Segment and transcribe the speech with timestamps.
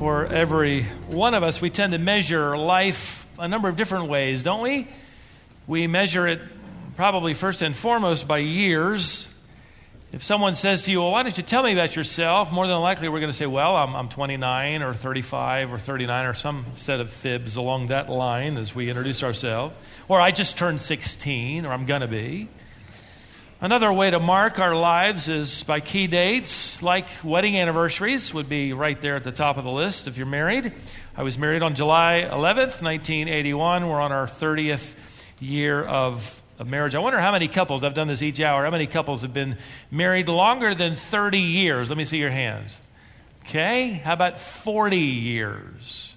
[0.00, 1.60] for every one of us.
[1.60, 4.88] We tend to measure life a number of different ways, don't we?
[5.66, 6.40] We measure it
[6.96, 9.28] probably first and foremost by years.
[10.10, 12.50] If someone says to you, Well, why don't you tell me about yourself?
[12.50, 16.24] More than likely, we're going to say, Well, I'm, I'm 29 or 35 or 39
[16.24, 19.76] or some set of fibs along that line as we introduce ourselves.
[20.08, 22.48] Or I just turned 16 or I'm going to be.
[23.62, 28.72] Another way to mark our lives is by key dates, like wedding anniversaries, would be
[28.72, 30.72] right there at the top of the list if you're married.
[31.14, 33.86] I was married on July 11th, 1981.
[33.86, 34.94] We're on our 30th
[35.40, 36.94] year of, of marriage.
[36.94, 39.58] I wonder how many couples, I've done this each hour, how many couples have been
[39.90, 41.90] married longer than 30 years?
[41.90, 42.80] Let me see your hands.
[43.44, 46.14] Okay, how about 40 years?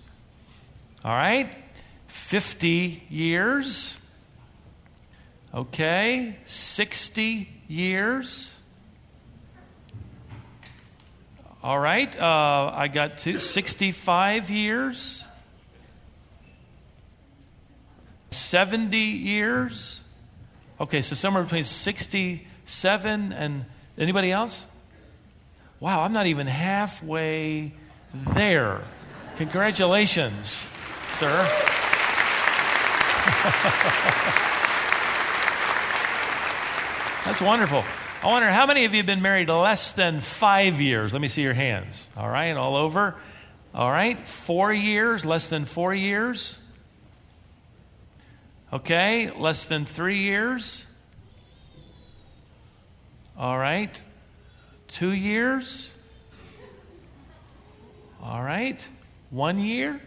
[1.04, 1.54] All right,
[2.08, 3.98] 50 years.
[5.54, 8.52] Okay, 60 years.
[11.62, 15.24] All right, uh, I got to 65 years.
[18.32, 20.02] 70 years.
[20.82, 24.66] Okay, so somewhere between 67 and anybody else?
[25.80, 27.74] Wow, I'm not even halfway
[28.34, 28.82] there.
[29.38, 30.66] Congratulations,
[31.20, 31.48] sir.
[37.26, 37.86] That's wonderful.
[38.22, 41.14] I wonder how many of you have been married less than five years?
[41.14, 42.06] Let me see your hands.
[42.18, 43.16] All right, all over.
[43.74, 46.58] All right, four years, less than four years.
[48.74, 50.86] Okay, less than three years.
[53.38, 54.02] All right,
[54.90, 55.92] two years.
[58.22, 58.86] All right,
[59.30, 60.02] one year.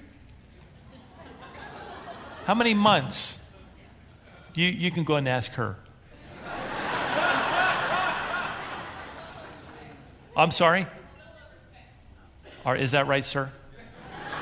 [2.45, 3.39] How many months?
[4.55, 5.77] You, you can go and ask her.
[10.37, 10.87] I'm sorry?
[12.65, 13.51] Or is that right, sir?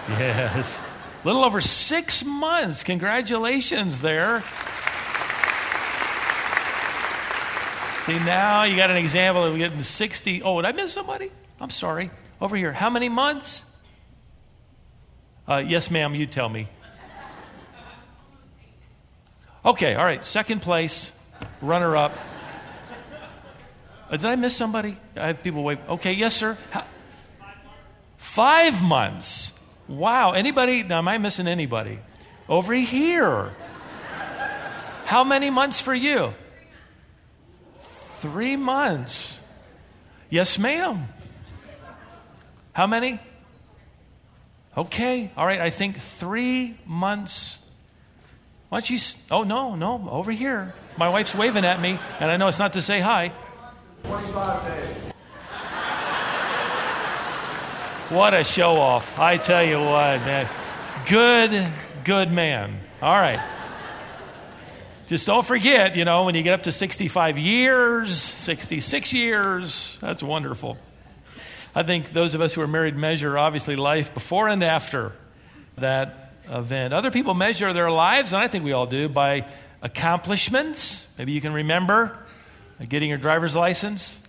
[0.08, 0.78] Yes.
[1.22, 2.82] A little over six months.
[2.82, 4.42] Congratulations there.
[8.04, 10.42] See, now you got an example of getting 60.
[10.42, 11.30] Oh, did I miss somebody?
[11.60, 12.10] I'm sorry.
[12.40, 12.72] Over here.
[12.72, 13.62] How many months?
[15.48, 16.68] Uh, yes, ma'am, you tell me.
[19.64, 20.24] Okay, all right.
[20.26, 21.10] Second place,
[21.62, 22.12] runner up.
[24.14, 24.96] Uh, did I miss somebody?
[25.16, 25.80] I have people wait.
[25.88, 26.56] Okay, yes, sir.
[26.70, 26.84] How?
[28.16, 29.50] Five months.
[29.88, 30.32] Wow.
[30.32, 30.84] Anybody?
[30.84, 31.98] Now, am I missing anybody?
[32.48, 33.50] Over here.
[35.06, 36.32] How many months for you?
[38.20, 39.40] Three months.
[40.30, 41.08] Yes, ma'am.
[42.72, 43.18] How many?
[44.76, 45.32] Okay.
[45.36, 45.60] All right.
[45.60, 47.58] I think three months.
[48.68, 49.00] Why don't you?
[49.32, 50.08] Oh, no, no.
[50.08, 50.72] Over here.
[50.96, 53.32] My wife's waving at me, and I know it's not to say hi.
[54.04, 54.96] 25 days.
[58.10, 59.18] What a show off.
[59.18, 60.48] I tell you what, man.
[61.08, 61.72] Good,
[62.04, 62.78] good man.
[63.00, 63.40] All right.
[65.06, 70.22] Just don't forget, you know, when you get up to 65 years, 66 years, that's
[70.22, 70.76] wonderful.
[71.74, 75.12] I think those of us who are married measure obviously life before and after
[75.76, 76.94] that event.
[76.94, 79.46] Other people measure their lives, and I think we all do, by
[79.82, 81.06] accomplishments.
[81.18, 82.23] Maybe you can remember
[82.80, 84.20] Uh, getting your driver's license,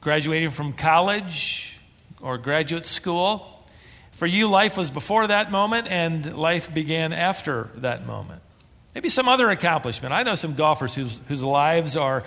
[0.00, 1.74] graduating from college
[2.20, 3.64] or graduate school.
[4.12, 8.42] For you, life was before that moment, and life began after that moment.
[8.94, 10.12] Maybe some other accomplishment.
[10.12, 12.24] I know some golfers whose, whose lives are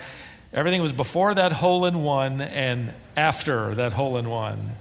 [0.54, 4.72] everything was before that hole in one and after that hole in one.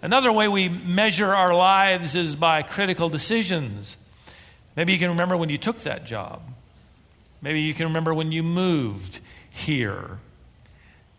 [0.00, 3.96] Another way we measure our lives is by critical decisions.
[4.74, 6.42] Maybe you can remember when you took that job.
[7.40, 9.20] Maybe you can remember when you moved
[9.52, 10.18] here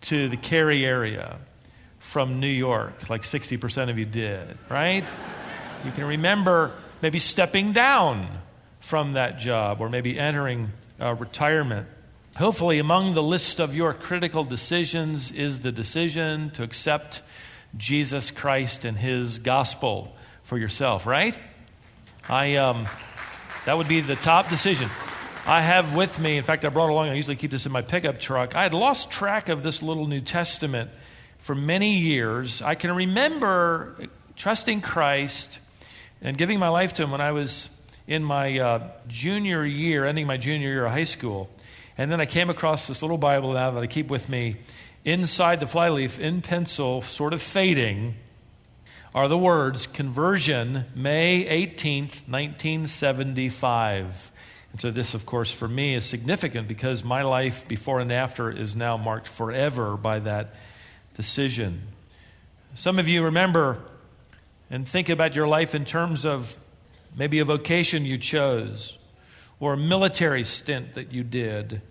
[0.02, 1.38] to the Cary area
[2.00, 5.10] from New York, like 60% of you did, right?
[5.86, 6.72] You can remember
[7.02, 8.28] maybe stepping down
[8.80, 11.88] from that job or maybe entering uh, retirement.
[12.36, 17.22] Hopefully, among the list of your critical decisions is the decision to accept
[17.78, 21.38] Jesus Christ and his gospel for yourself, right?
[22.28, 22.88] I, um,
[23.66, 24.90] that would be the top decision.
[25.46, 27.82] I have with me, in fact, I brought along, I usually keep this in my
[27.82, 28.56] pickup truck.
[28.56, 30.90] I had lost track of this little New Testament
[31.40, 32.62] for many years.
[32.62, 34.08] I can remember
[34.38, 35.60] trusting Christ
[36.22, 37.68] and giving my life to Him when I was
[38.08, 41.50] in my uh, junior year, ending my junior year of high school.
[41.98, 44.56] And then I came across this little Bible now that I keep with me.
[45.04, 48.16] Inside the flyleaf, in pencil, sort of fading,
[49.14, 54.32] are the words Conversion, May 18th, 1975.
[54.74, 58.52] And so, this, of course, for me is significant because my life before and after
[58.52, 60.56] is now marked forever by that
[61.16, 61.84] decision.
[62.76, 63.80] Some of you remember
[64.72, 66.58] and think about your life in terms of
[67.16, 68.98] maybe a vocation you chose
[69.60, 71.82] or a military stint that you did.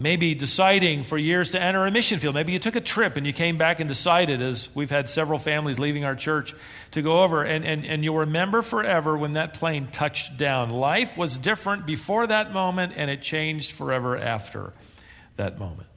[0.00, 2.36] Maybe deciding for years to enter a mission field.
[2.36, 5.40] Maybe you took a trip and you came back and decided, as we've had several
[5.40, 6.54] families leaving our church,
[6.92, 7.42] to go over.
[7.42, 10.70] And, and, and you'll remember forever when that plane touched down.
[10.70, 14.72] Life was different before that moment, and it changed forever after
[15.36, 15.88] that moment.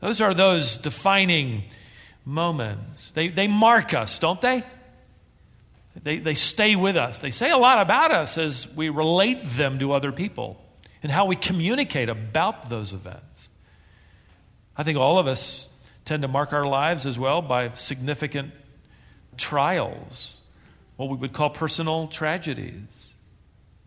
[0.00, 1.64] Those are those defining
[2.24, 3.10] moments.
[3.10, 4.62] They, they mark us, don't they?
[6.02, 7.18] They, they stay with us.
[7.18, 10.59] They say a lot about us as we relate them to other people
[11.02, 13.48] and how we communicate about those events.
[14.76, 15.68] I think all of us
[16.04, 18.52] tend to mark our lives as well by significant
[19.36, 20.34] trials,
[20.96, 22.82] what we would call personal tragedies.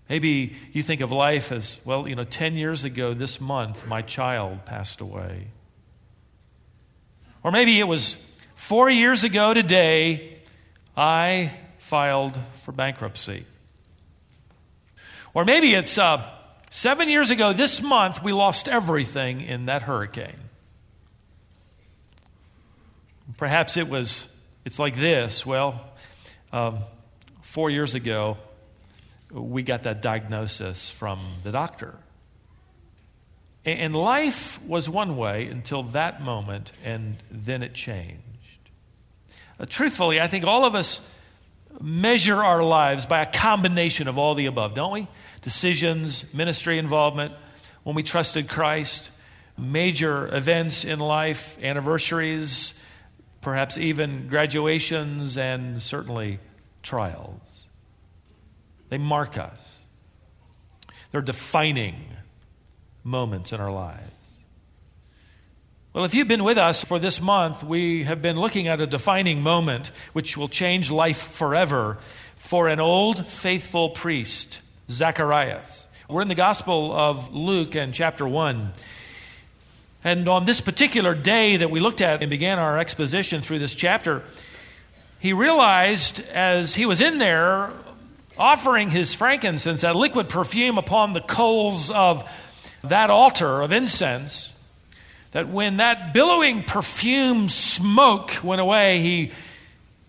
[0.09, 4.01] Maybe you think of life as, well, you know, 10 years ago this month, my
[4.01, 5.47] child passed away.
[7.43, 8.17] Or maybe it was
[8.55, 10.37] four years ago today,
[10.95, 13.45] I filed for bankruptcy.
[15.33, 16.29] Or maybe it's uh,
[16.73, 20.39] seven years ago this month, we lost everything in that hurricane.
[23.37, 24.27] Perhaps it was,
[24.65, 25.45] it's like this.
[25.45, 25.79] Well,
[26.51, 26.79] um,
[27.43, 28.37] four years ago,
[29.31, 31.95] we got that diagnosis from the doctor.
[33.65, 38.19] And life was one way until that moment, and then it changed.
[39.59, 40.99] Uh, truthfully, I think all of us
[41.81, 45.07] measure our lives by a combination of all the above, don't we?
[45.41, 47.33] Decisions, ministry involvement,
[47.83, 49.09] when we trusted Christ,
[49.57, 52.73] major events in life, anniversaries,
[53.41, 56.39] perhaps even graduations, and certainly
[56.81, 57.41] trials.
[58.89, 59.59] They mark us,
[61.11, 61.95] they're defining
[63.03, 64.12] moments in our lives.
[65.93, 68.87] Well, if you've been with us for this month, we have been looking at a
[68.87, 71.99] defining moment which will change life forever
[72.35, 74.59] for an old faithful priest,
[74.89, 75.85] Zacharias.
[76.09, 78.73] We're in the Gospel of Luke and chapter 1.
[80.03, 83.75] And on this particular day that we looked at and began our exposition through this
[83.75, 84.23] chapter,
[85.19, 87.69] he realized as he was in there
[88.35, 92.27] offering his frankincense, that liquid perfume upon the coals of
[92.81, 94.49] that altar of incense,
[95.33, 99.31] that when that billowing perfume smoke went away, he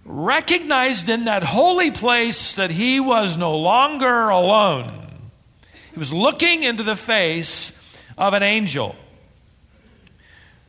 [0.04, 5.08] recognized in that holy place that he was no longer alone.
[5.92, 7.72] He was looking into the face
[8.18, 8.94] of an angel.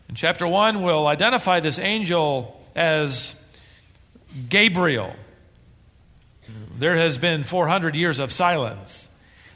[0.07, 3.36] In chapter 1, we'll identify this angel as
[4.48, 5.13] Gabriel.
[6.78, 9.08] There has been 400 years of silence.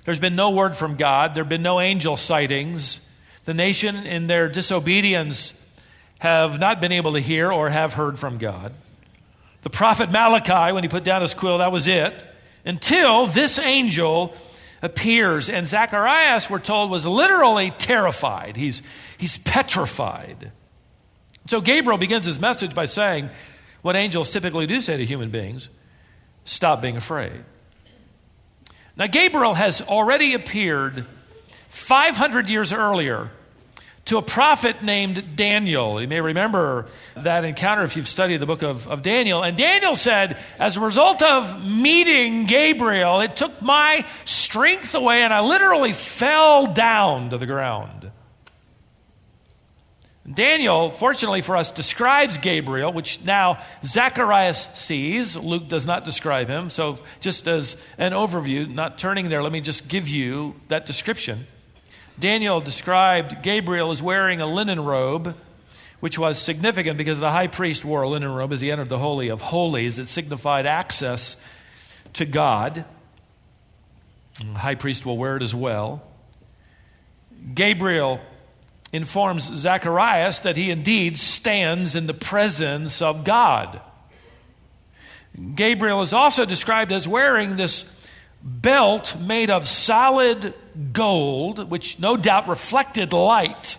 [0.04, 3.00] There's been no word from God, there have been no angel sightings.
[3.46, 5.54] The nation, in their disobedience,
[6.20, 8.74] have not been able to hear or have heard from God.
[9.62, 12.14] The prophet Malachi, when he put down his quill, that was it.
[12.66, 14.34] Until this angel
[14.82, 15.50] appears.
[15.50, 18.56] And Zacharias, we're told, was literally terrified.
[18.56, 18.82] He's,
[19.18, 20.52] he's petrified.
[21.48, 23.30] So Gabriel begins his message by saying
[23.82, 25.70] what angels typically do say to human beings
[26.46, 27.44] stop being afraid.
[28.96, 31.06] Now, Gabriel has already appeared
[31.69, 33.31] 500 years earlier
[34.09, 36.02] to a prophet named Daniel.
[36.02, 39.44] You may remember that encounter if you've studied the book of, of Daniel.
[39.44, 45.31] And Daniel said, as a result of meeting Gabriel, it took my strength away and
[45.31, 48.11] I literally fell down to the ground.
[50.31, 55.35] Daniel, fortunately for us, describes Gabriel, which now Zacharias sees.
[55.35, 56.69] Luke does not describe him.
[56.69, 61.47] So, just as an overview, not turning there, let me just give you that description.
[62.19, 65.35] Daniel described Gabriel as wearing a linen robe,
[65.99, 68.99] which was significant because the high priest wore a linen robe as he entered the
[68.99, 69.99] Holy of Holies.
[69.99, 71.38] It signified access
[72.14, 72.83] to God.
[74.40, 76.04] The high priest will wear it as well.
[77.54, 78.19] Gabriel
[78.92, 83.81] informs Zacharias that he indeed stands in the presence of God.
[85.56, 87.83] Gabriel is also described as wearing this
[88.42, 90.54] belt made of solid
[90.94, 93.78] gold, which no doubt reflected light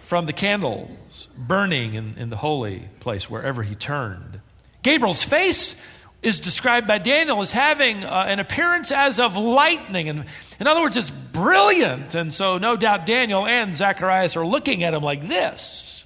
[0.00, 4.40] from the candles burning in, in the holy place wherever he turned.
[4.82, 5.74] Gabriel's face
[6.22, 10.08] is described by Daniel as having uh, an appearance as of lightning.
[10.08, 10.24] And
[10.58, 12.14] in other words, it's brilliant.
[12.14, 16.04] And so, no doubt, Daniel and Zacharias are looking at him like this.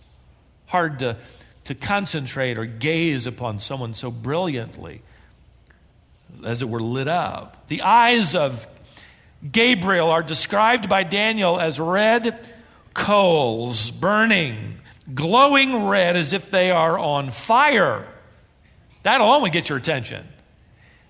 [0.67, 1.17] Hard to,
[1.65, 5.03] to concentrate or gaze upon someone so brilliantly,
[6.45, 7.69] as it were, lit up.
[7.69, 8.67] The eyes of
[9.51, 12.39] Gabriel are described by Daniel as red
[12.95, 14.79] coals, burning,
[15.13, 18.07] glowing red as if they are on fire.
[19.03, 20.27] That alone would get your attention.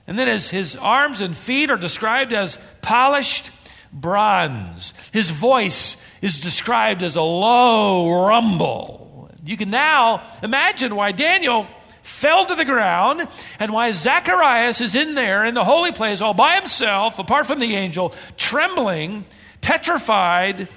[0.06, 3.50] And then his, his arms and feet are described as polished
[3.92, 4.94] bronze.
[5.12, 9.30] His voice is described as a low rumble.
[9.44, 11.66] You can now imagine why Daniel
[12.02, 13.26] fell to the ground
[13.58, 17.58] and why Zacharias is in there in the holy place all by himself, apart from
[17.58, 19.24] the angel, trembling,
[19.60, 20.68] petrified,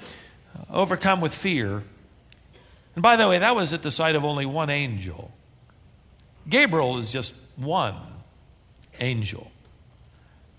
[0.70, 1.82] overcome with fear.
[2.94, 5.30] And by the way, that was at the sight of only one angel.
[6.48, 7.96] Gabriel is just one
[9.00, 9.50] angel.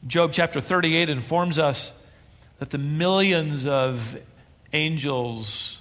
[0.06, 1.92] Job chapter 38 informs us
[2.60, 4.18] that the millions of
[4.74, 5.80] angels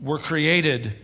[0.00, 0.96] were created.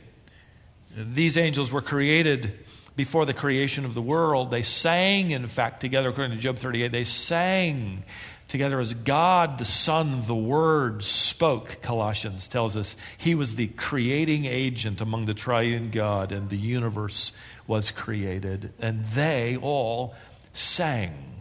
[0.98, 2.64] These angels were created
[2.96, 4.50] before the creation of the world.
[4.50, 8.04] They sang, in fact, together, according to Job 38, they sang
[8.48, 12.96] together as God, the Son, the Word spoke, Colossians tells us.
[13.16, 17.30] He was the creating agent among the triune God, and the universe
[17.68, 18.72] was created.
[18.80, 20.14] And they all
[20.52, 21.34] sang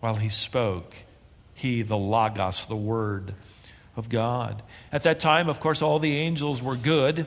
[0.00, 0.94] while He spoke.
[1.54, 3.34] He, the Logos, the Word
[3.96, 4.62] of God.
[4.92, 7.26] At that time, of course, all the angels were good.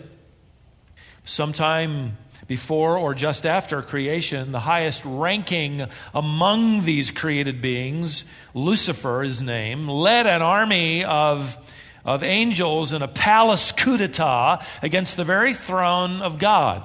[1.25, 9.41] Sometime before or just after creation, the highest ranking among these created beings, Lucifer, his
[9.41, 11.57] name, led an army of,
[12.03, 16.83] of angels in a palace coup d'etat against the very throne of God.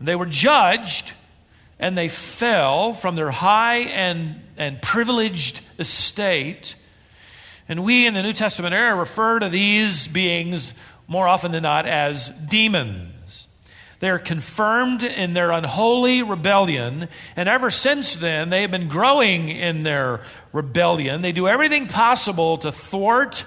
[0.00, 1.12] They were judged
[1.78, 6.76] and they fell from their high and, and privileged estate.
[7.68, 10.72] And we in the New Testament era refer to these beings
[11.06, 13.46] more often than not as demons.
[14.00, 19.48] They are confirmed in their unholy rebellion, and ever since then, they have been growing
[19.48, 20.20] in their
[20.52, 21.22] rebellion.
[21.22, 23.44] They do everything possible to thwart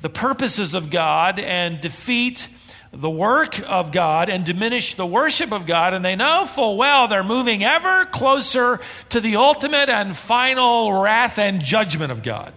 [0.00, 2.48] the purposes of God and defeat
[2.92, 7.06] the work of God and diminish the worship of God, and they know full well
[7.06, 12.52] they're moving ever closer to the ultimate and final wrath and judgment of God.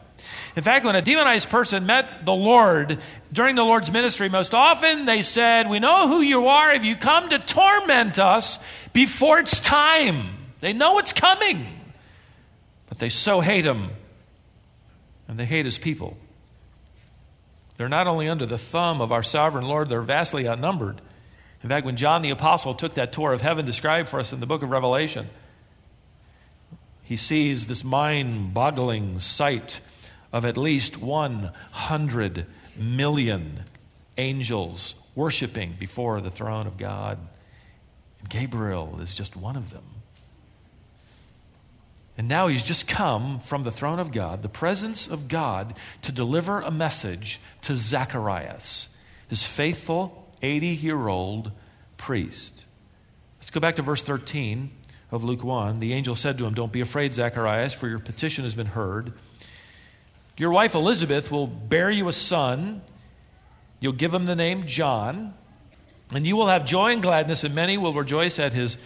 [0.55, 2.99] In fact, when a demonized person met the Lord
[3.31, 6.95] during the Lord's ministry, most often they said, We know who you are if you
[6.95, 8.59] come to torment us
[8.93, 10.37] before it's time.
[10.59, 11.67] They know it's coming,
[12.87, 13.89] but they so hate him,
[15.27, 16.17] and they hate his people.
[17.77, 21.01] They're not only under the thumb of our sovereign Lord, they're vastly outnumbered.
[21.63, 24.39] In fact, when John the Apostle took that tour of heaven described for us in
[24.39, 25.29] the book of Revelation,
[27.01, 29.79] he sees this mind boggling sight
[30.33, 33.63] of at least 100 million
[34.17, 37.19] angels worshiping before the throne of God.
[38.27, 39.83] Gabriel is just one of them.
[42.17, 46.11] And now he's just come from the throne of God, the presence of God, to
[46.11, 48.89] deliver a message to Zacharias,
[49.29, 51.51] this faithful 80 year old
[51.97, 52.63] priest.
[53.39, 54.71] Let's go back to verse 13
[55.11, 55.79] of Luke 1.
[55.79, 59.13] The angel said to him, Don't be afraid, Zacharias, for your petition has been heard.
[60.37, 62.81] Your wife Elizabeth will bear you a son.
[63.79, 65.33] You'll give him the name John,
[66.11, 68.77] and you will have joy and gladness, and many will rejoice at his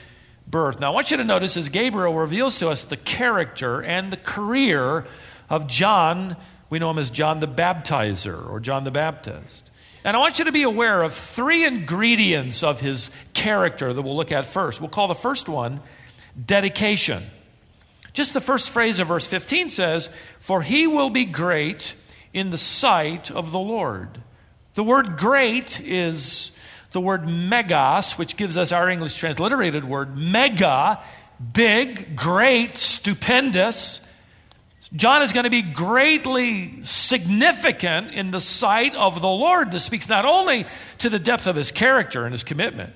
[0.45, 0.79] birth.
[0.79, 4.17] Now, I want you to notice as Gabriel reveals to us the character and the
[4.17, 5.05] career
[5.49, 6.35] of John,
[6.69, 9.63] we know him as John the Baptizer or John the Baptist.
[10.03, 14.15] And I want you to be aware of three ingredients of his character that we'll
[14.15, 14.79] look at first.
[14.79, 15.81] We'll call the first one
[16.45, 17.23] dedication.
[18.17, 20.09] Just the first phrase of verse 15 says,
[20.39, 21.93] For he will be great
[22.33, 24.23] in the sight of the Lord.
[24.73, 26.49] The word great is
[26.93, 30.99] the word megas, which gives us our English transliterated word mega,
[31.53, 34.01] big, great, stupendous.
[34.93, 39.71] John is going to be greatly significant in the sight of the Lord.
[39.71, 40.65] This speaks not only
[40.97, 42.95] to the depth of his character and his commitment,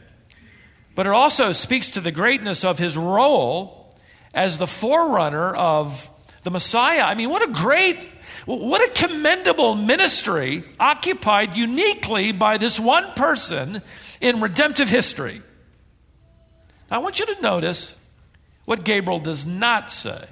[0.95, 3.80] but it also speaks to the greatness of his role
[4.33, 6.09] as the forerunner of
[6.43, 7.01] the Messiah.
[7.01, 7.97] I mean, what a great,
[8.45, 13.81] what a commendable ministry occupied uniquely by this one person
[14.19, 15.41] in redemptive history.
[16.89, 17.93] I want you to notice
[18.65, 20.25] what Gabriel does not say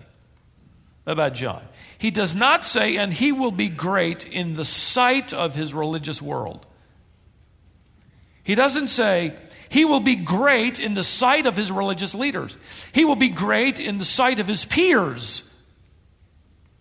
[1.06, 1.63] about John.
[1.98, 6.22] He does not say, and he will be great in the sight of his religious
[6.22, 6.65] world.
[8.44, 9.36] He doesn't say,
[9.70, 12.56] he will be great in the sight of his religious leaders.
[12.92, 15.48] He will be great in the sight of his peers.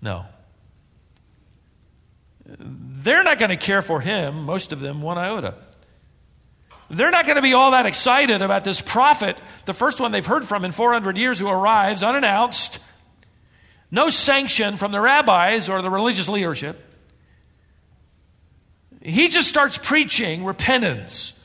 [0.00, 0.24] No.
[2.46, 5.54] They're not going to care for him, most of them, one iota.
[6.90, 10.24] They're not going to be all that excited about this prophet, the first one they've
[10.24, 12.78] heard from in 400 years, who arrives unannounced,
[13.90, 16.82] no sanction from the rabbis or the religious leadership.
[19.02, 21.37] He just starts preaching repentance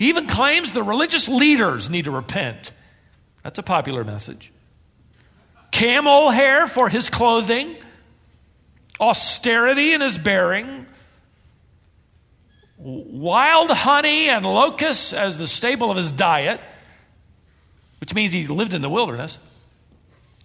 [0.00, 2.72] He even claims the religious leaders need to repent.
[3.42, 4.50] That's a popular message.
[5.72, 7.76] Camel hair for his clothing,
[8.98, 10.86] austerity in his bearing,
[12.78, 16.62] wild honey and locusts as the staple of his diet,
[18.00, 19.38] which means he lived in the wilderness,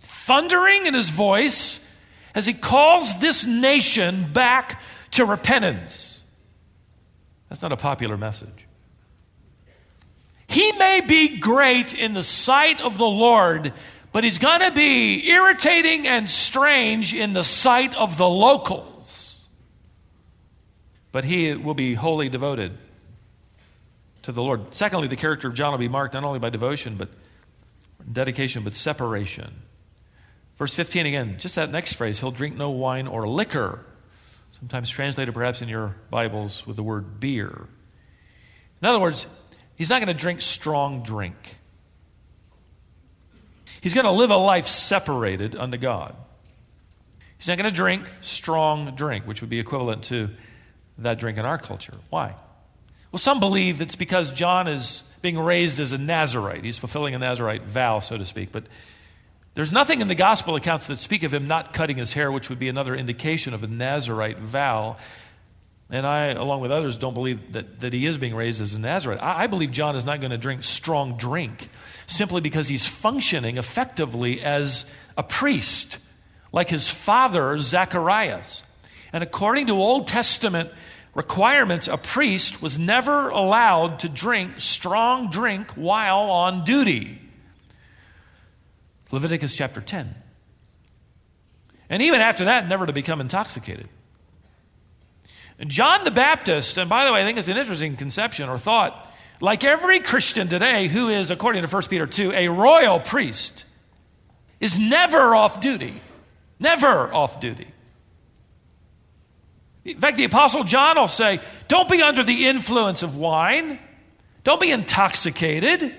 [0.02, 1.80] thundering in his voice
[2.36, 4.82] as he calls this nation back
[5.12, 6.20] to repentance.
[7.48, 8.65] That's not a popular message.
[10.48, 13.74] He may be great in the sight of the Lord,
[14.12, 19.40] but he's going to be irritating and strange in the sight of the locals.
[21.12, 22.78] But he will be wholly devoted
[24.24, 24.74] to the Lord.
[24.74, 27.10] Secondly, the character of John will be marked not only by devotion, but
[28.12, 29.54] dedication, but separation.
[30.58, 33.86] Verse 15 again, just that next phrase, he'll drink no wine or liquor.
[34.60, 37.68] Sometimes translated perhaps in your Bibles with the word beer.
[38.82, 39.26] In other words,
[39.76, 41.36] He's not going to drink strong drink.
[43.82, 46.16] He's going to live a life separated unto God.
[47.38, 50.30] He's not going to drink strong drink, which would be equivalent to
[51.00, 51.94] that drink in our culture.
[52.10, 52.36] Why?
[53.12, 56.64] Well, some believe it's because John is being raised as a Nazarite.
[56.64, 58.52] He's fulfilling a Nazarite vow, so to speak.
[58.52, 58.66] But
[59.56, 62.50] there's nothing in the gospel accounts that speak of him not cutting his hair, which
[62.50, 64.98] would be another indication of a Nazarite vow.
[65.90, 68.80] And I, along with others, don't believe that, that he is being raised as a
[68.80, 69.22] Nazarite.
[69.22, 71.70] I, I believe John is not going to drink strong drink
[72.08, 74.86] simply because he's functioning effectively as
[75.18, 76.00] a priest,
[76.52, 78.64] like his father, Zacharias.
[79.14, 80.72] And according to Old Testament
[81.14, 87.22] requirements, a priest was never allowed to drink strong drink while on duty.
[89.12, 90.16] Leviticus chapter 10.
[91.90, 93.88] And even after that, never to become intoxicated.
[95.68, 99.10] John the Baptist, and by the way, I think it's an interesting conception or thought,
[99.40, 103.64] like every Christian today who is, according to 1 Peter 2, a royal priest,
[104.60, 105.94] is never off duty.
[106.60, 107.68] Never off duty.
[109.84, 113.80] In fact, the Apostle John will say, Don't be under the influence of wine,
[114.44, 115.96] don't be intoxicated,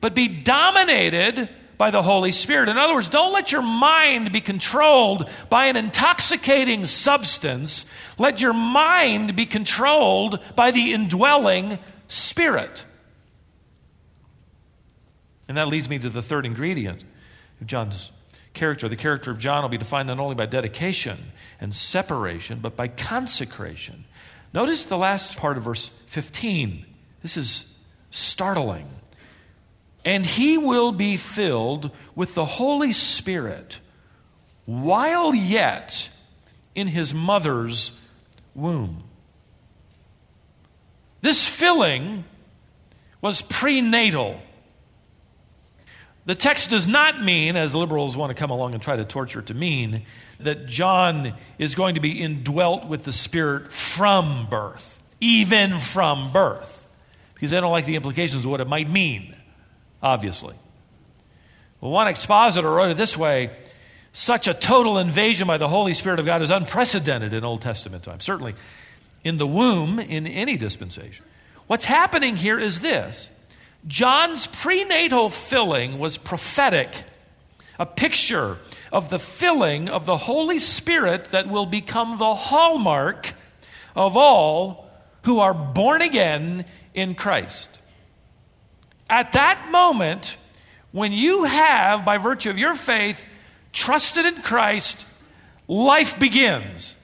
[0.00, 1.48] but be dominated
[1.82, 2.68] by the Holy Spirit.
[2.68, 7.86] In other words, don't let your mind be controlled by an intoxicating substance.
[8.18, 12.84] Let your mind be controlled by the indwelling Spirit.
[15.48, 17.04] And that leads me to the third ingredient
[17.60, 18.12] of John's
[18.54, 18.88] character.
[18.88, 22.86] The character of John will be defined not only by dedication and separation, but by
[22.86, 24.04] consecration.
[24.54, 26.86] Notice the last part of verse 15.
[27.22, 27.64] This is
[28.12, 28.88] startling
[30.04, 33.78] and he will be filled with the Holy Spirit
[34.66, 36.10] while yet
[36.74, 37.92] in his mother's
[38.54, 39.04] womb.
[41.20, 42.24] This filling
[43.20, 44.40] was prenatal.
[46.24, 49.40] The text does not mean, as liberals want to come along and try to torture
[49.40, 50.02] it to mean,
[50.40, 56.88] that John is going to be indwelt with the Spirit from birth, even from birth,
[57.34, 59.36] because they don't like the implications of what it might mean
[60.02, 60.54] obviously.
[61.80, 63.50] Well, one expositor wrote it this way
[64.12, 68.04] such a total invasion by the Holy Spirit of God is unprecedented in Old Testament
[68.04, 68.54] times, certainly
[69.24, 71.24] in the womb in any dispensation.
[71.66, 73.30] What's happening here is this
[73.86, 77.04] John's prenatal filling was prophetic,
[77.78, 78.58] a picture
[78.92, 83.32] of the filling of the Holy Spirit that will become the hallmark
[83.96, 84.90] of all
[85.22, 87.68] who are born again in Christ.
[89.12, 90.38] At that moment,
[90.90, 93.22] when you have, by virtue of your faith,
[93.70, 95.04] trusted in Christ,
[95.68, 96.96] life begins.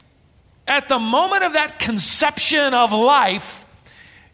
[0.67, 3.67] At the moment of that conception of life,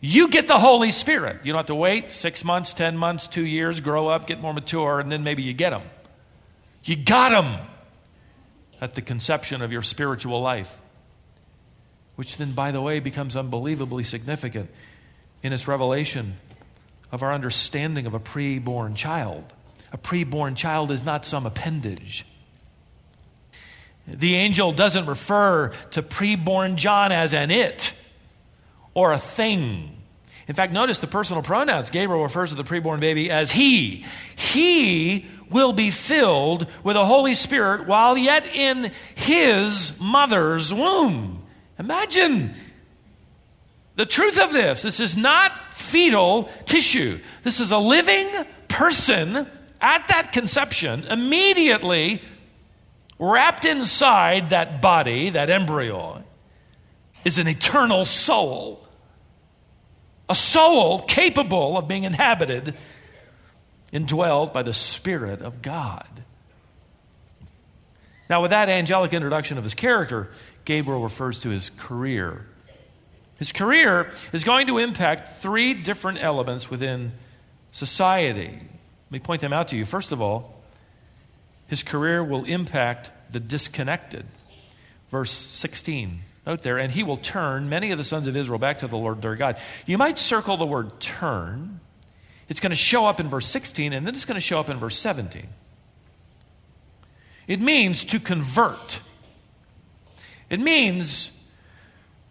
[0.01, 1.41] you get the Holy Spirit.
[1.43, 4.55] You don't have to wait six months, 10 months, two years, grow up, get more
[4.55, 5.83] mature, and then maybe you get them.
[6.85, 7.59] You got them
[8.81, 10.79] at the conception of your spiritual life,
[12.15, 14.71] which then, by the way, becomes unbelievably significant
[15.43, 16.37] in its revelation
[17.15, 19.45] of our understanding of a preborn child.
[19.93, 22.27] A preborn child is not some appendage.
[24.09, 27.95] The angel doesn't refer to preborn John as an it
[28.95, 29.97] or a thing.
[30.49, 31.89] In fact, notice the personal pronouns.
[31.89, 34.05] Gabriel refers to the preborn baby as he.
[34.35, 41.45] He will be filled with the Holy Spirit while yet in his mother's womb.
[41.79, 42.57] Imagine
[43.95, 47.21] the truth of this this is not fetal tissue.
[47.43, 48.29] This is a living
[48.69, 49.47] person
[49.81, 52.23] at that conception, immediately
[53.19, 56.25] wrapped inside that body, that embryo,
[57.25, 58.87] is an eternal soul.
[60.29, 62.75] a soul capable of being inhabited,
[63.93, 66.09] indwelled by the Spirit of God.
[68.31, 70.31] Now, with that angelic introduction of his character,
[70.65, 72.47] Gabriel refers to his career.
[73.39, 77.13] His career is going to impact three different elements within
[77.73, 78.51] society.
[78.51, 79.85] Let me point them out to you.
[79.85, 80.63] First of all,
[81.67, 84.27] his career will impact the disconnected.
[85.11, 86.21] Verse 16.
[86.47, 88.99] Note there, and he will turn many of the sons of Israel back to the
[88.99, 89.59] Lord their God.
[89.87, 91.81] You might circle the word turn.
[92.49, 94.69] It's going to show up in verse 16, and then it's going to show up
[94.69, 95.47] in verse 17.
[97.47, 99.01] It means to convert,
[100.51, 101.34] it means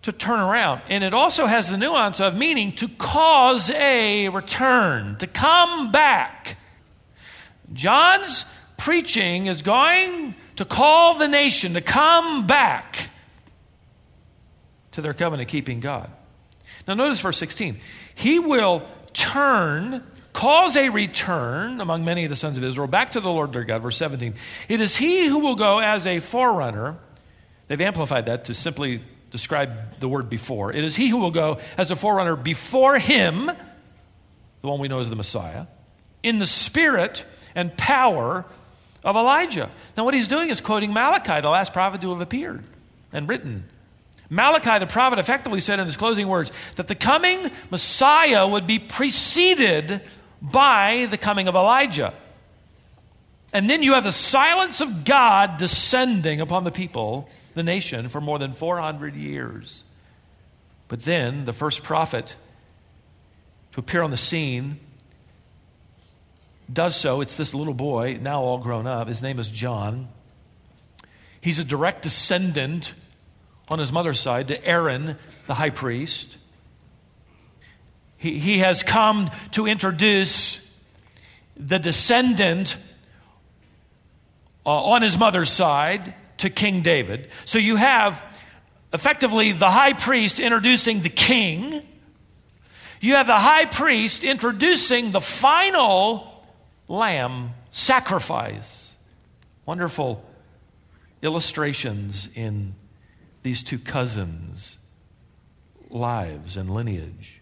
[0.03, 0.81] to turn around.
[0.89, 6.57] And it also has the nuance of meaning to cause a return, to come back.
[7.71, 8.45] John's
[8.77, 13.09] preaching is going to call the nation to come back
[14.91, 16.09] to their covenant keeping God.
[16.87, 17.79] Now, notice verse 16.
[18.13, 23.21] He will turn, cause a return among many of the sons of Israel back to
[23.21, 23.81] the Lord their God.
[23.81, 24.33] Verse 17.
[24.67, 26.97] It is he who will go as a forerunner.
[27.69, 29.01] They've amplified that to simply
[29.33, 30.71] describe the word before.
[30.71, 34.99] It is he who will go as a forerunner before him, the one we know
[34.99, 35.65] as the Messiah,
[36.21, 38.45] in the spirit and power
[39.03, 39.71] of Elijah.
[39.97, 42.63] Now, what he's doing is quoting Malachi, the last prophet to have appeared
[43.11, 43.65] and written.
[44.29, 48.77] Malachi, the prophet, effectively said in his closing words that the coming Messiah would be
[48.77, 50.01] preceded
[50.41, 52.13] by the coming of Elijah.
[53.51, 58.21] And then you have the silence of God descending upon the people the nation for
[58.21, 59.83] more than 400 years.
[60.87, 62.35] But then the first prophet
[63.73, 64.79] to appear on the scene
[66.71, 67.21] does so.
[67.21, 69.07] It's this little boy, now all grown up.
[69.07, 70.07] His name is John.
[71.41, 72.93] He's a direct descendant
[73.67, 76.37] on his mother's side to Aaron, the high priest.
[78.17, 80.59] He, he has come to introduce
[81.57, 82.77] the descendant
[84.65, 87.29] uh, on his mother's side to King David.
[87.45, 88.23] So you have
[88.93, 91.85] effectively the high priest introducing the king.
[93.01, 96.45] You have the high priest introducing the final
[96.87, 98.93] lamb sacrifice.
[99.65, 100.23] Wonderful
[101.21, 102.75] illustrations in
[103.43, 104.77] these two cousins'
[105.89, 107.41] lives and lineage.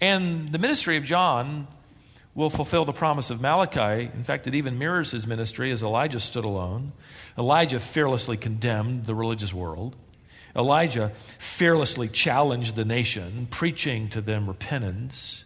[0.00, 1.66] And the ministry of John
[2.38, 4.08] will fulfill the promise of Malachi.
[4.14, 6.92] In fact, it even mirrors his ministry as Elijah stood alone.
[7.36, 9.96] Elijah fearlessly condemned the religious world.
[10.54, 15.42] Elijah fearlessly challenged the nation, preaching to them repentance.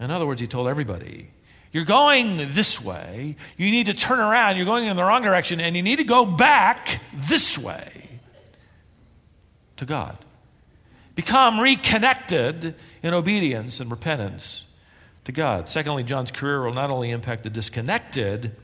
[0.00, 1.30] In other words, he told everybody,
[1.70, 3.36] You're going this way.
[3.56, 4.56] You need to turn around.
[4.56, 8.18] You're going in the wrong direction, and you need to go back this way
[9.76, 10.18] to God.
[11.14, 14.64] Become reconnected in obedience and repentance
[15.30, 15.68] to God.
[15.68, 18.56] Secondly, John's career will not only impact the disconnected,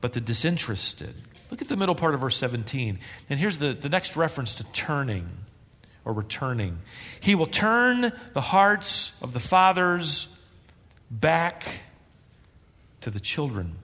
[0.00, 1.14] but the disinterested.
[1.50, 2.98] Look at the middle part of verse 17.
[3.28, 5.28] And here's the, the next reference to turning
[6.04, 6.78] or returning.
[7.20, 10.28] He will turn the hearts of the fathers
[11.10, 11.64] back
[13.02, 13.76] to the children.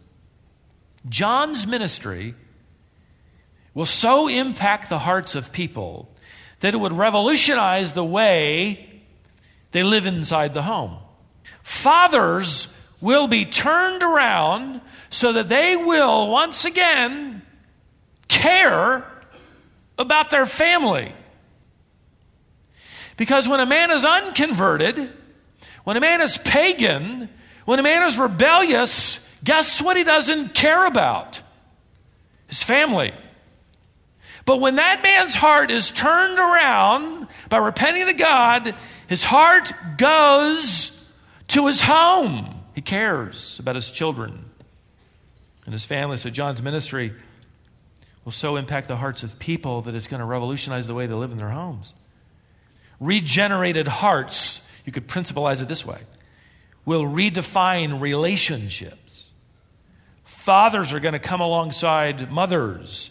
[1.09, 2.35] John's ministry
[3.75, 6.09] will so impact the hearts of people
[6.61, 9.03] that it would revolutionize the way
[9.73, 10.99] they live inside the home
[11.63, 12.69] fathers
[13.01, 14.81] will be turned around
[15.11, 17.43] so that they will once again
[18.29, 19.05] care
[19.99, 21.13] about their family.
[23.17, 25.11] Because when a man is unconverted,
[25.85, 27.29] when a man is pagan,
[27.65, 31.43] when a man is rebellious, guess what he doesn't care about?
[32.47, 33.13] His family.
[34.45, 38.75] But when that man's heart is turned around by repenting to God,
[39.07, 40.98] his heart goes
[41.49, 42.55] to his home.
[42.75, 44.45] He cares about his children
[45.65, 46.17] and his family.
[46.17, 47.13] So, John's ministry
[48.25, 51.15] will so impact the hearts of people that it's going to revolutionize the way they
[51.15, 51.93] live in their homes.
[53.01, 56.01] Regenerated hearts, you could principalize it this way,
[56.85, 59.29] will redefine relationships.
[60.25, 63.11] Fathers are going to come alongside mothers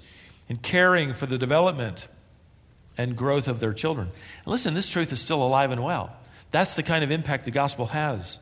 [0.49, 2.07] in caring for the development
[2.97, 4.07] and growth of their children.
[4.07, 6.11] And listen, this truth is still alive and well.
[6.51, 8.37] That's the kind of impact the gospel has,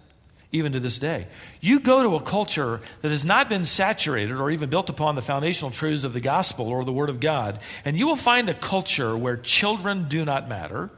[0.51, 1.27] even to this day.
[1.59, 5.21] You go to a culture that has not been saturated or even built upon the
[5.21, 8.53] foundational truths of the gospel or the word of God, and you will find a
[8.53, 10.89] culture where children do not matter.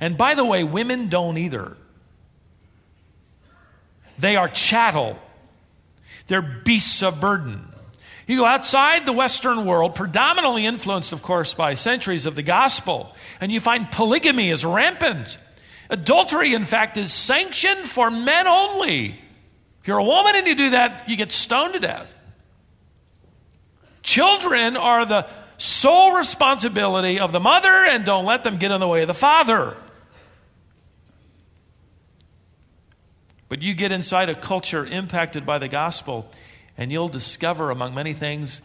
[0.00, 1.76] And by the way, women don't either.
[4.18, 5.18] They are chattel,
[6.28, 7.68] they're beasts of burden.
[8.26, 13.14] You go outside the Western world, predominantly influenced, of course, by centuries of the gospel,
[13.38, 15.36] and you find polygamy is rampant.
[15.90, 19.20] Adultery, in fact, is sanctioned for men only.
[19.80, 22.16] If you're a woman and you do that, you get stoned to death.
[24.02, 25.26] Children are the
[25.58, 29.14] sole responsibility of the mother, and don't let them get in the way of the
[29.14, 29.76] father.
[33.48, 36.30] But you get inside a culture impacted by the gospel,
[36.76, 38.60] and you'll discover, among many things,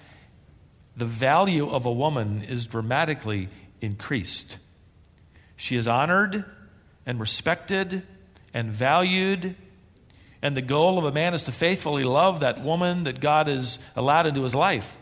[0.96, 3.50] the value of a woman is dramatically
[3.82, 4.58] increased.
[5.56, 6.46] She is honored
[7.10, 8.04] and respected
[8.54, 9.56] and valued.
[10.44, 13.80] And the goal of a man is to faithfully love that woman that God has
[13.96, 14.96] allowed into his life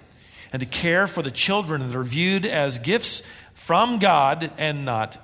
[0.54, 5.18] and to care for the children that are viewed as gifts from God and not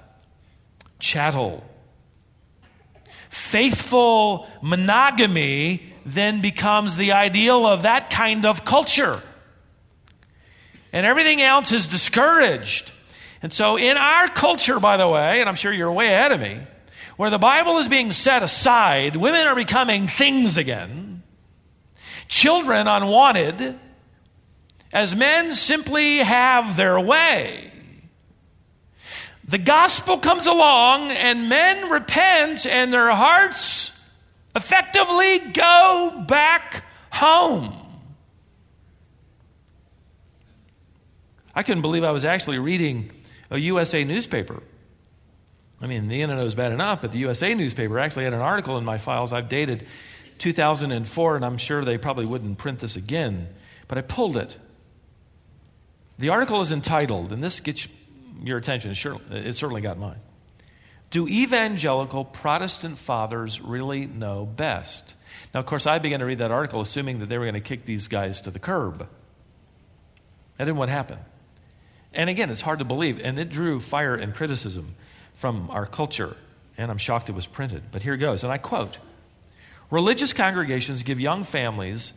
[1.00, 1.63] chattel.
[3.30, 9.24] Faithful monogamy then becomes the ideal of that kind of culture.
[10.91, 12.91] And everything else is discouraged.
[13.41, 16.41] And so, in our culture, by the way, and I'm sure you're way ahead of
[16.41, 16.60] me,
[17.17, 21.23] where the Bible is being set aside, women are becoming things again,
[22.28, 23.80] children unwanted,
[24.91, 27.71] as men simply have their way.
[29.45, 33.91] The gospel comes along and men repent and their hearts
[34.56, 37.73] effectively go back home.
[41.56, 43.12] I couldn't believe I was actually reading
[43.52, 44.63] a USA newspaper.
[45.84, 48.78] I mean, the internet was bad enough, but the USA newspaper actually had an article
[48.78, 49.86] in my files I've dated
[50.38, 53.50] 2004, and I'm sure they probably wouldn't print this again,
[53.89, 54.58] but I pulled it.
[56.17, 57.89] The article is entitled, and this gets
[58.41, 58.91] your attention,
[59.30, 60.22] it certainly got mine.
[61.10, 65.15] Do evangelical Protestant fathers really know best?
[65.54, 67.60] Now, of course, I began to read that article assuming that they were going to
[67.60, 69.00] kick these guys to the curb.
[70.58, 71.22] That didn't what happened.
[72.13, 74.96] And again, it's hard to believe, and it drew fire and criticism
[75.36, 76.36] from our culture,
[76.78, 77.84] and I'm shocked it was printed.
[77.91, 78.98] But here goes, and I quote
[79.89, 82.13] Religious congregations give young families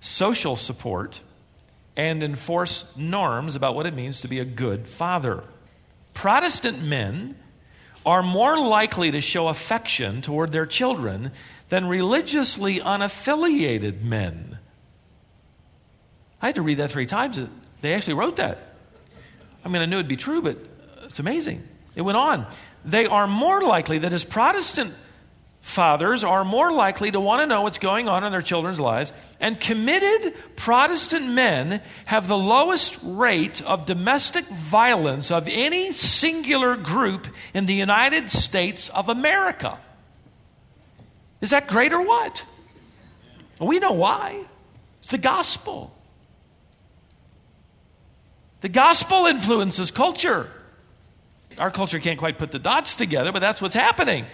[0.00, 1.20] social support
[1.96, 5.42] and enforce norms about what it means to be a good father.
[6.14, 7.36] Protestant men
[8.06, 11.32] are more likely to show affection toward their children
[11.68, 14.58] than religiously unaffiliated men.
[16.40, 17.38] I had to read that three times.
[17.80, 18.76] They actually wrote that.
[19.64, 20.56] I mean, I knew it'd be true, but
[21.04, 21.66] it's amazing.
[21.98, 22.46] It went on.
[22.84, 24.94] They are more likely that as Protestant
[25.62, 29.12] fathers are more likely to want to know what's going on in their children's lives,
[29.40, 37.26] and committed Protestant men have the lowest rate of domestic violence of any singular group
[37.52, 39.76] in the United States of America.
[41.40, 42.46] Is that great or what?
[43.60, 44.44] We know why.
[45.00, 45.92] It's the gospel.
[48.60, 50.52] The gospel influences culture.
[51.58, 54.26] Our culture can't quite put the dots together, but that's what's happening.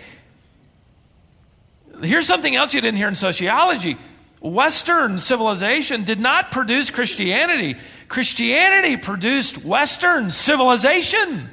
[2.02, 3.96] Here's something else you didn't hear in sociology
[4.40, 7.76] Western civilization did not produce Christianity,
[8.08, 11.48] Christianity produced Western civilization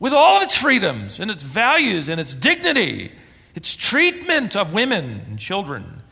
[0.00, 3.12] with all of its freedoms and its values and its dignity,
[3.54, 6.02] its treatment of women and children.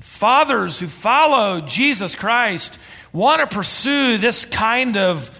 [0.00, 2.78] Fathers who follow Jesus Christ
[3.12, 5.30] want to pursue this kind of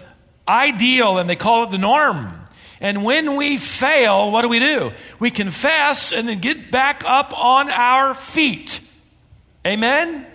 [0.49, 2.33] ideal, and they call it the norm.
[2.81, 4.91] And when we fail, what do we do?
[5.19, 8.81] We confess and then get back up on our feet.
[9.67, 10.25] Amen?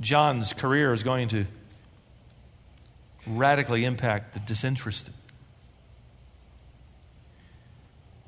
[0.00, 1.46] John's career is going to
[3.26, 5.14] radically impact the disinterested.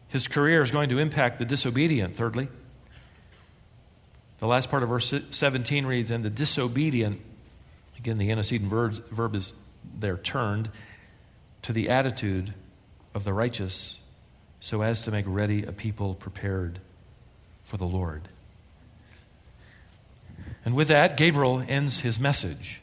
[0.09, 2.49] His career is going to impact the disobedient, thirdly.
[4.38, 7.20] The last part of verse 17 reads, And the disobedient
[7.99, 9.53] Again, the antecedent verb, verb is
[9.99, 10.70] there turned
[11.62, 12.55] to the attitude
[13.14, 13.99] of the righteous
[14.61, 16.81] so as to make ready a people prepared
[17.64, 18.29] for the Lord.
[20.64, 22.81] And with that, Gabriel ends his message.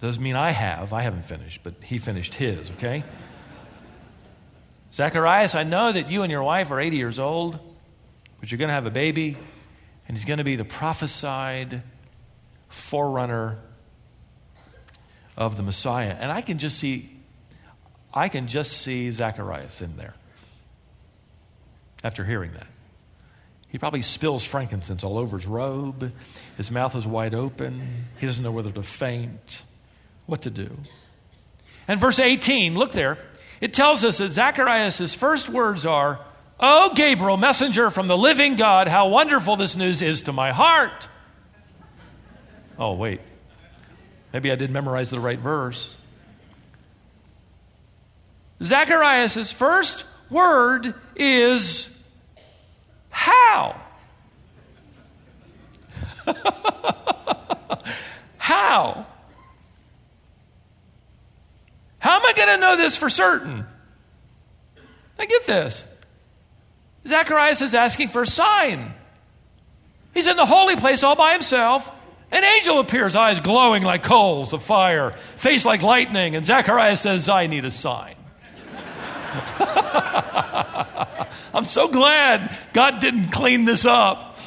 [0.00, 0.92] Doesn't mean I have.
[0.92, 3.04] I haven't finished, but he finished his, okay?
[4.92, 7.58] Zacharias, I know that you and your wife are 80 years old,
[8.40, 9.36] but you're going to have a baby,
[10.06, 11.82] and he's going to be the prophesied
[12.68, 13.58] forerunner
[15.36, 16.16] of the Messiah.
[16.18, 17.10] And I can just see,
[18.12, 20.14] I can just see Zacharias in there
[22.02, 22.66] after hearing that.
[23.68, 26.12] He probably spills frankincense all over his robe.
[26.56, 28.06] His mouth is wide open.
[28.20, 29.62] He doesn't know whether to faint,
[30.26, 30.76] what to do.
[31.88, 33.18] And verse 18, look there.
[33.60, 36.20] It tells us that Zacharias' first words are,
[36.58, 41.08] Oh, Gabriel, messenger from the living God, how wonderful this news is to my heart.
[42.78, 43.20] Oh, wait.
[44.32, 45.94] Maybe I didn't memorize the right verse.
[48.62, 51.88] Zacharias' first word is
[53.10, 53.80] how.
[58.36, 59.06] how?
[61.98, 63.66] How am I going to know this for certain?
[65.18, 65.86] I get this.
[67.06, 68.94] Zacharias is asking for a sign.
[70.14, 71.90] He's in the holy place all by himself.
[72.30, 77.28] An angel appears, eyes glowing like coals of fire, face like lightning, and Zacharias says,
[77.28, 78.16] I need a sign.
[81.54, 84.38] I'm so glad God didn't clean this up.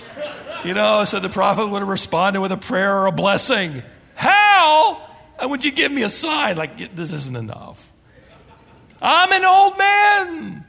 [0.65, 3.83] You know, so the prophet would have responded with a prayer or a blessing.
[4.15, 5.09] How?
[5.39, 6.57] And would you give me a sign?
[6.57, 7.91] Like, this isn't enough.
[9.01, 10.65] I'm an old man.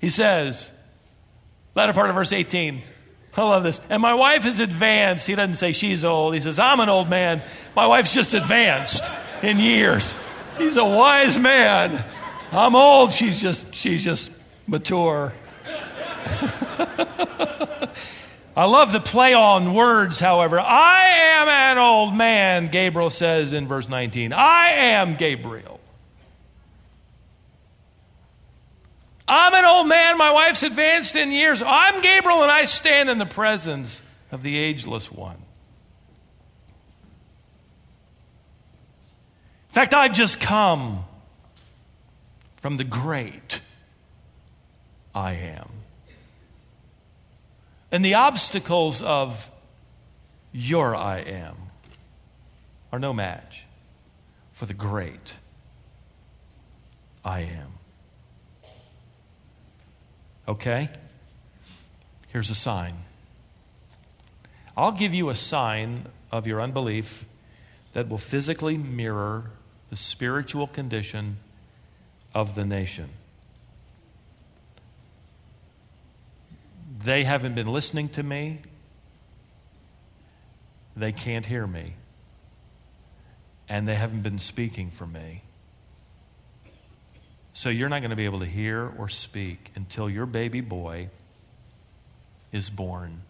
[0.00, 0.70] He says,
[1.74, 2.82] latter part of verse 18.
[3.36, 3.80] I love this.
[3.88, 5.26] And my wife is advanced.
[5.26, 6.34] He doesn't say she's old.
[6.34, 7.42] He says, I'm an old man.
[7.74, 9.04] My wife's just advanced
[9.42, 10.14] in years.
[10.56, 12.04] He's a wise man.
[12.52, 13.12] I'm old.
[13.12, 14.30] She's just, she's just
[14.66, 15.32] mature.
[18.56, 20.60] I love the play on words, however.
[20.60, 24.32] I am an old man, Gabriel says in verse 19.
[24.32, 25.73] I am Gabriel.
[29.26, 31.62] I'm an old man, my wife's advanced in years.
[31.64, 35.36] I'm Gabriel, and I stand in the presence of the ageless one.
[39.68, 41.04] In fact, I've just come
[42.56, 43.60] from the great
[45.14, 45.68] I am.
[47.90, 49.50] And the obstacles of
[50.52, 51.56] your I am
[52.92, 53.64] are no match
[54.52, 55.34] for the great
[57.24, 57.72] I am.
[60.46, 60.90] Okay?
[62.28, 62.94] Here's a sign.
[64.76, 67.24] I'll give you a sign of your unbelief
[67.92, 69.50] that will physically mirror
[69.90, 71.36] the spiritual condition
[72.34, 73.10] of the nation.
[77.04, 78.60] They haven't been listening to me.
[80.96, 81.94] They can't hear me.
[83.68, 85.42] And they haven't been speaking for me.
[87.54, 91.08] So you're not going to be able to hear or speak until your baby boy
[92.52, 93.22] is born.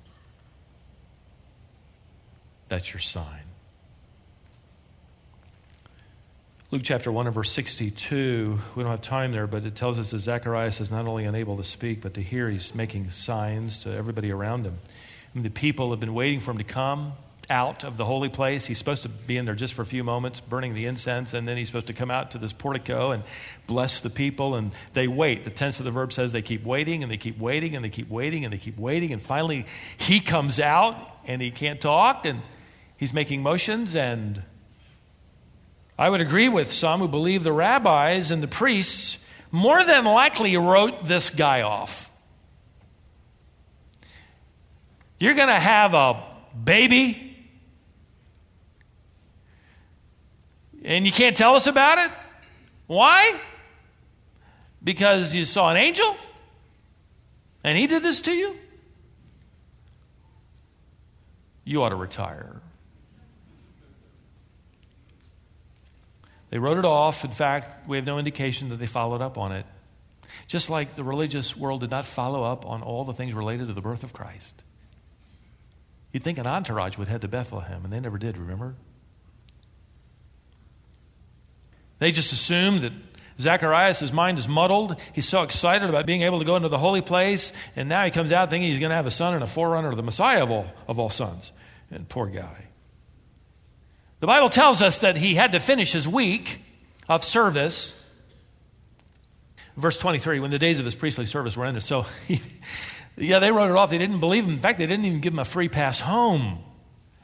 [2.71, 3.43] That's your sign.
[6.71, 10.11] Luke chapter 1 and verse 62, we don't have time there, but it tells us
[10.11, 12.49] that Zacharias is not only unable to speak, but to hear.
[12.49, 14.79] He's making signs to everybody around him.
[15.35, 17.13] The people have been waiting for him to come
[17.51, 18.67] out of the holy place.
[18.67, 21.47] He's supposed to be in there just for a few moments, burning the incense, and
[21.47, 23.23] then he's supposed to come out to this portico and
[23.67, 24.55] bless the people.
[24.55, 25.45] And they wait.
[25.45, 27.89] The tense of the verb says they keep waiting and they keep waiting and they
[27.89, 29.13] keep waiting and they keep waiting.
[29.13, 32.43] And finally, he comes out and he can't talk and
[32.97, 34.43] he's making motions and
[35.99, 39.19] I would agree with some who believe the rabbis and the priests
[39.53, 42.11] more than likely wrote this guy off.
[45.21, 46.23] You're going to have a
[46.65, 47.34] baby,
[50.85, 52.13] and you can't tell us about it?
[52.87, 53.41] Why?
[54.83, 56.17] Because you saw an angel
[57.65, 58.57] and he did this to you?
[61.65, 62.61] You ought to retire.
[66.51, 67.25] They wrote it off.
[67.25, 69.67] In fact, we have no indication that they followed up on it.
[70.47, 73.73] Just like the religious world did not follow up on all the things related to
[73.73, 74.63] the birth of Christ.
[76.13, 78.77] You'd think an entourage would head to Bethlehem, and they never did, remember?
[81.99, 82.93] They just assume that
[83.41, 84.97] Zacharias' his mind is muddled.
[85.13, 88.11] He's so excited about being able to go into the holy place, and now he
[88.11, 90.43] comes out thinking he's going to have a son and a forerunner of the Messiah
[90.43, 91.53] of all, of all sons.
[91.91, 92.67] And poor guy.
[94.21, 96.61] The Bible tells us that he had to finish his week
[97.09, 97.93] of service.
[99.77, 101.83] Verse 23, when the days of his priestly service were ended.
[101.83, 102.41] So, he,
[103.17, 103.91] yeah, they wrote it off.
[103.91, 104.55] They didn't believe him.
[104.55, 106.61] In fact, they didn't even give him a free pass home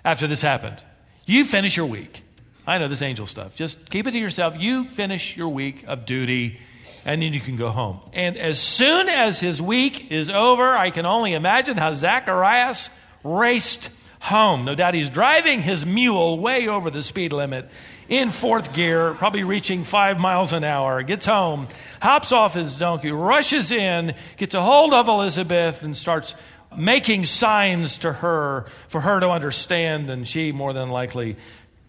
[0.05, 0.83] after this happened.
[1.25, 2.23] You finish your week.
[2.67, 3.55] I know this angel stuff.
[3.55, 4.57] Just keep it to yourself.
[4.59, 6.59] You finish your week of duty,
[7.05, 8.01] and then you can go home.
[8.13, 12.91] And as soon as his week is over, I can only imagine how Zacharias
[13.25, 13.91] raced
[14.21, 14.65] home.
[14.65, 17.71] No doubt he's driving his mule way over the speed limit
[18.11, 21.69] in fourth gear, probably reaching five miles an hour, gets home,
[22.03, 26.35] hops off his donkey, rushes in, gets a hold of Elizabeth, and starts
[26.77, 30.11] making signs to her for her to understand.
[30.11, 31.37] And she, more than likely,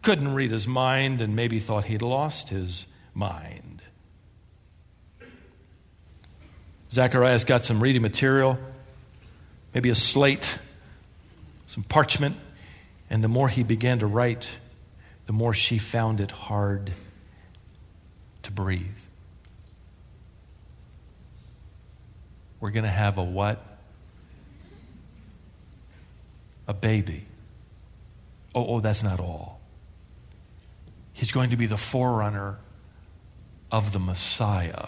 [0.01, 3.81] couldn't read his mind and maybe thought he'd lost his mind.
[6.91, 8.57] Zacharias got some reading material,
[9.73, 10.57] maybe a slate
[11.71, 12.35] some parchment,
[13.09, 14.49] and the more he began to write,
[15.25, 16.91] the more she found it hard
[18.43, 18.83] to breathe.
[22.59, 23.65] We're going to have a what?
[26.67, 27.25] A baby.
[28.53, 29.60] Oh, oh, that's not all.
[31.13, 32.57] He's going to be the forerunner
[33.71, 34.87] of the Messiah.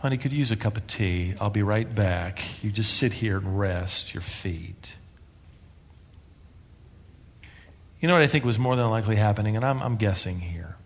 [0.00, 1.34] Honey, could you use a cup of tea?
[1.40, 2.42] I'll be right back.
[2.62, 4.92] You just sit here and rest your feet.
[8.00, 10.76] You know what I think was more than likely happening, and I'm, I'm guessing here.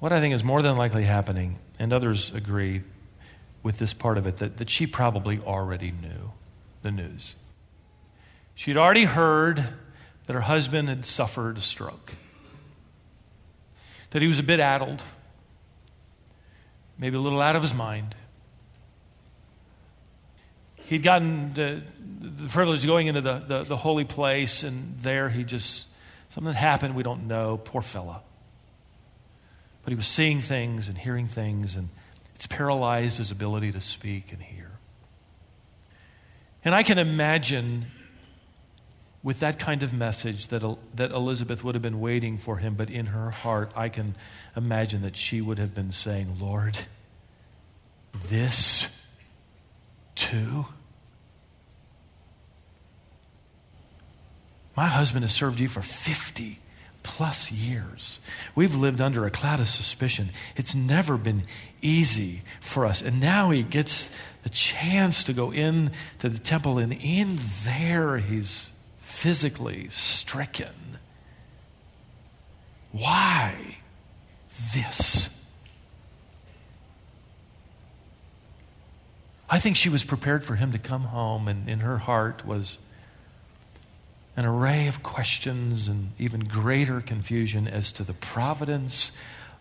[0.00, 2.82] What I think is more than likely happening, and others agree
[3.62, 6.32] with this part of it, that, that she probably already knew
[6.82, 7.36] the news.
[8.54, 9.68] She'd already heard
[10.26, 12.14] that her husband had suffered a stroke,
[14.10, 15.02] that he was a bit addled,
[16.98, 18.14] maybe a little out of his mind.
[20.76, 21.82] He'd gotten the,
[22.20, 25.86] the privilege of going into the, the, the holy place, and there he just,
[26.30, 27.58] something happened we don't know.
[27.64, 28.20] Poor fella.
[29.84, 31.88] But he was seeing things and hearing things, and
[32.34, 34.70] it's paralyzed his ability to speak and hear.
[36.64, 37.86] And I can imagine
[39.22, 40.62] with that kind of message that,
[40.94, 44.16] that Elizabeth would have been waiting for him, but in her heart, I can
[44.56, 46.78] imagine that she would have been saying, Lord,
[48.28, 48.88] this
[50.14, 50.66] too?
[54.76, 56.58] My husband has served you for 50
[57.02, 58.18] plus years.
[58.54, 60.30] We've lived under a cloud of suspicion.
[60.56, 61.44] It's never been
[61.80, 63.02] easy for us.
[63.02, 64.08] And now he gets
[64.42, 68.68] the chance to go in to the temple, and in there he's
[69.22, 70.98] physically stricken.
[72.90, 73.76] Why
[74.74, 75.28] this?
[79.48, 82.78] I think she was prepared for him to come home, and in her heart was
[84.36, 89.12] an array of questions and even greater confusion as to the providence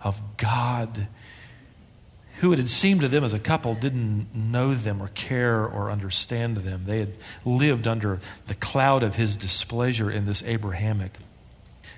[0.01, 1.07] of God,
[2.41, 5.91] who it had seemed to them as a couple didn't know them or care or
[5.91, 6.85] understand them.
[6.85, 7.13] They had
[7.45, 11.11] lived under the cloud of his displeasure in this Abrahamic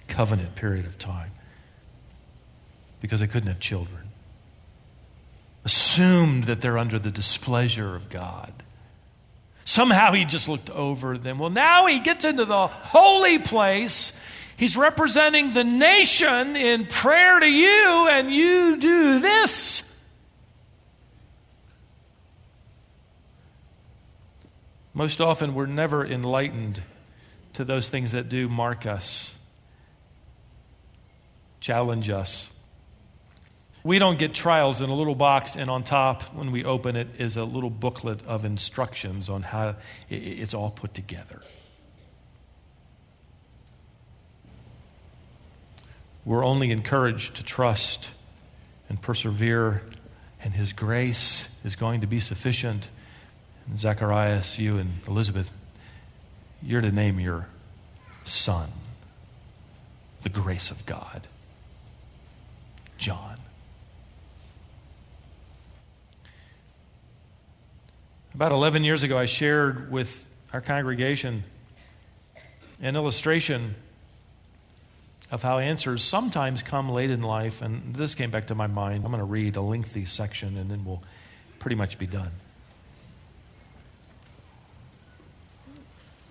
[0.09, 1.31] covenant period of time
[2.99, 4.09] because they couldn't have children.
[5.63, 8.51] Assumed that they're under the displeasure of God.
[9.63, 11.39] Somehow he just looked over them.
[11.39, 14.11] Well, now he gets into the holy place.
[14.57, 19.83] He's representing the nation in prayer to you, and you do this.
[24.93, 26.81] Most often, we're never enlightened
[27.53, 29.35] to those things that do mark us,
[31.59, 32.49] challenge us,
[33.83, 37.07] we don't get trials in a little box, and on top, when we open it,
[37.17, 39.75] is a little booklet of instructions on how
[40.09, 41.41] it's all put together.
[46.23, 48.07] We're only encouraged to trust
[48.87, 49.83] and persevere,
[50.41, 52.87] and His grace is going to be sufficient.
[53.77, 55.51] Zacharias, you and Elizabeth,
[56.61, 57.47] you're to name your
[58.25, 58.69] son
[60.21, 61.27] the grace of God,
[62.97, 63.37] John.
[68.33, 71.43] About 11 years ago, I shared with our congregation
[72.81, 73.75] an illustration
[75.29, 79.03] of how answers sometimes come late in life, and this came back to my mind.
[79.03, 81.03] I'm going to read a lengthy section and then we'll
[81.59, 82.31] pretty much be done.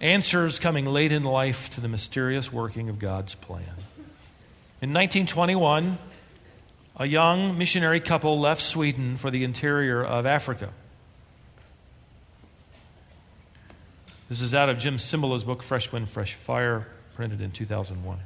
[0.03, 3.63] Answers coming late in life to the mysterious working of God's plan.
[4.81, 5.97] In 1921,
[6.97, 10.71] a young missionary couple left Sweden for the interior of Africa.
[14.29, 18.19] This is out of Jim Cymbala's book, Fresh Wind, Fresh Fire, printed in 2001.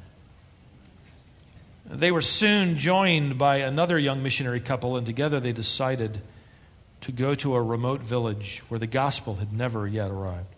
[1.85, 6.23] They were soon joined by another young missionary couple, and together they decided
[7.01, 10.55] to go to a remote village where the gospel had never yet arrived.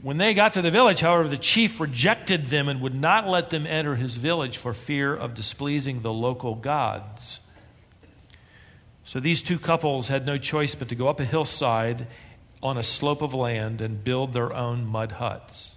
[0.00, 3.50] When they got to the village, however, the chief rejected them and would not let
[3.50, 7.40] them enter his village for fear of displeasing the local gods.
[9.04, 12.06] So these two couples had no choice but to go up a hillside
[12.62, 15.74] on a slope of land and build their own mud huts.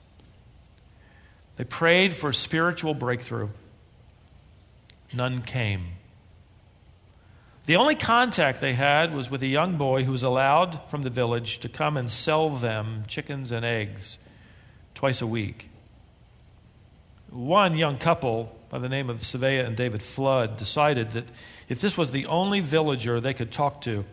[1.58, 3.50] They prayed for a spiritual breakthrough.
[5.14, 5.88] None came.
[7.66, 11.10] The only contact they had was with a young boy who was allowed from the
[11.10, 14.18] village to come and sell them chickens and eggs
[14.96, 15.70] twice a week.
[17.30, 21.26] One young couple by the name of Svea and David Flood decided that
[21.70, 24.06] if this was the only villager they could talk to,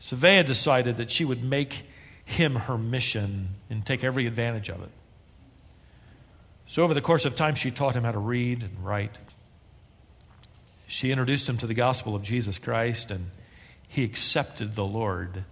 [0.00, 1.84] Svea decided that she would make
[2.24, 4.90] him her mission and take every advantage of it.
[6.68, 9.16] So, over the course of time, she taught him how to read and write.
[10.88, 13.30] She introduced him to the gospel of Jesus Christ, and
[13.86, 15.44] he accepted the Lord.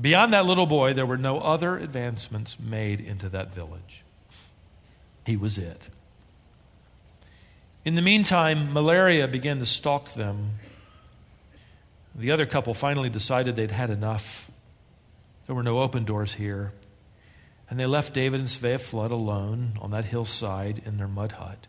[0.00, 4.02] Beyond that little boy, there were no other advancements made into that village.
[5.26, 5.88] He was it.
[7.84, 10.52] In the meantime, malaria began to stalk them.
[12.14, 14.50] The other couple finally decided they'd had enough.
[15.46, 16.72] There were no open doors here.
[17.68, 21.66] And they left David and Svea Flood alone on that hillside in their mud hut.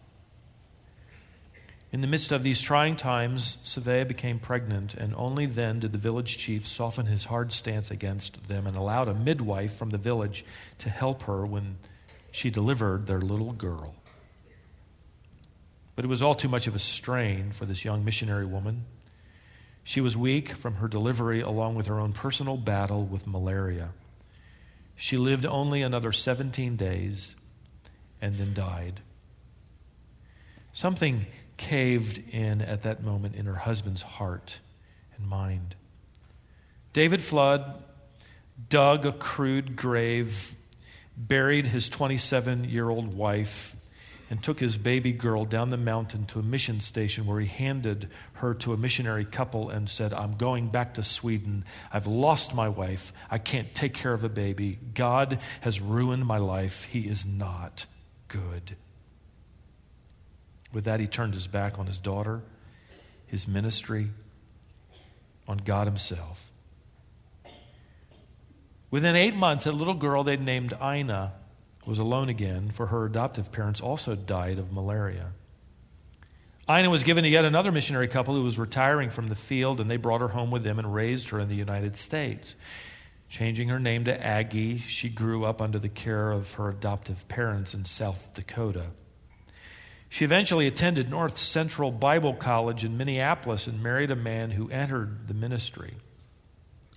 [1.92, 5.98] In the midst of these trying times, Svea became pregnant, and only then did the
[5.98, 10.44] village chief soften his hard stance against them and allowed a midwife from the village
[10.80, 11.78] to help her when
[12.30, 13.96] she delivered their little girl.
[15.96, 18.84] But it was all too much of a strain for this young missionary woman.
[19.84, 23.92] She was weak from her delivery, along with her own personal battle with malaria.
[24.98, 27.36] She lived only another 17 days
[28.22, 29.00] and then died.
[30.74, 31.28] Something
[31.58, 34.60] caved in at that moment in her husband's heart
[35.18, 35.76] and mind.
[36.94, 37.84] David Flood
[38.70, 40.56] dug a crude grave,
[41.16, 43.76] buried his 27 year old wife,
[44.30, 48.10] and took his baby girl down the mountain to a mission station where he handed
[48.34, 51.64] her to a missionary couple and said, I'm going back to Sweden.
[51.94, 53.14] I've lost my wife.
[53.32, 54.80] I can't take care of a baby.
[54.94, 56.84] God has ruined my life.
[56.86, 57.86] He is not
[58.28, 58.76] good.
[60.74, 62.44] With that, he turned his back on his daughter,
[63.26, 64.10] his ministry,
[65.48, 66.52] on God himself.
[68.92, 71.34] Within eight months, a little girl they'd named Ina
[71.86, 75.32] was alone again, for her adoptive parents also died of malaria.
[76.70, 79.90] Ina was given to yet another missionary couple who was retiring from the field, and
[79.90, 82.56] they brought her home with them and raised her in the United States.
[83.30, 87.74] Changing her name to Aggie, she grew up under the care of her adoptive parents
[87.74, 88.88] in South Dakota.
[90.10, 95.28] She eventually attended North Central Bible College in Minneapolis and married a man who entered
[95.28, 95.96] the ministry.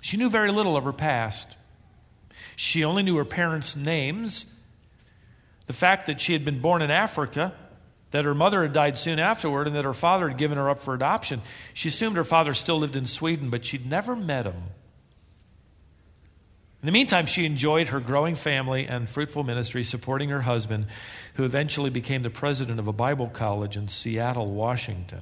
[0.00, 1.48] She knew very little of her past.
[2.56, 4.46] She only knew her parents' names
[5.66, 7.52] the fact that she had been born in Africa,
[8.11, 10.80] that her mother had died soon afterward, and that her father had given her up
[10.80, 11.42] for adoption.
[11.74, 14.62] She assumed her father still lived in Sweden, but she'd never met him.
[16.83, 20.87] In the meantime, she enjoyed her growing family and fruitful ministry, supporting her husband,
[21.35, 25.20] who eventually became the president of a Bible college in Seattle, Washington.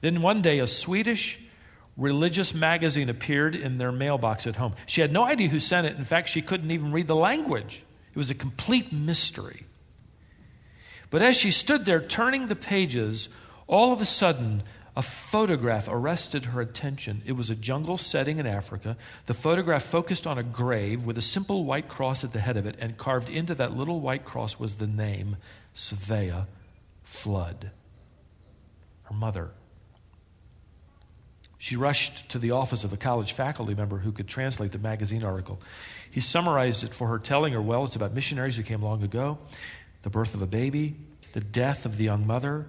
[0.00, 1.38] Then one day, a Swedish
[1.98, 4.72] religious magazine appeared in their mailbox at home.
[4.86, 5.96] She had no idea who sent it.
[5.96, 7.82] In fact, she couldn't even read the language.
[8.14, 9.64] It was a complete mystery.
[11.10, 13.28] But as she stood there turning the pages,
[13.66, 14.62] all of a sudden,
[15.00, 17.22] a photograph arrested her attention.
[17.24, 18.98] It was a jungle setting in Africa.
[19.24, 22.66] The photograph focused on a grave with a simple white cross at the head of
[22.66, 25.38] it, and carved into that little white cross was the name
[25.74, 26.46] Svea
[27.02, 27.70] Flood,
[29.04, 29.52] her mother.
[31.56, 35.24] She rushed to the office of a college faculty member who could translate the magazine
[35.24, 35.62] article.
[36.10, 39.38] He summarized it for her, telling her, well, it's about missionaries who came long ago,
[40.02, 40.94] the birth of a baby,
[41.32, 42.66] the death of the young mother,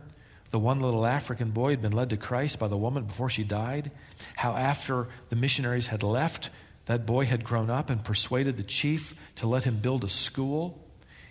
[0.51, 3.43] the one little African boy had been led to Christ by the woman before she
[3.43, 3.91] died,
[4.35, 6.49] how after the missionaries had left,
[6.85, 10.85] that boy had grown up and persuaded the chief to let him build a school.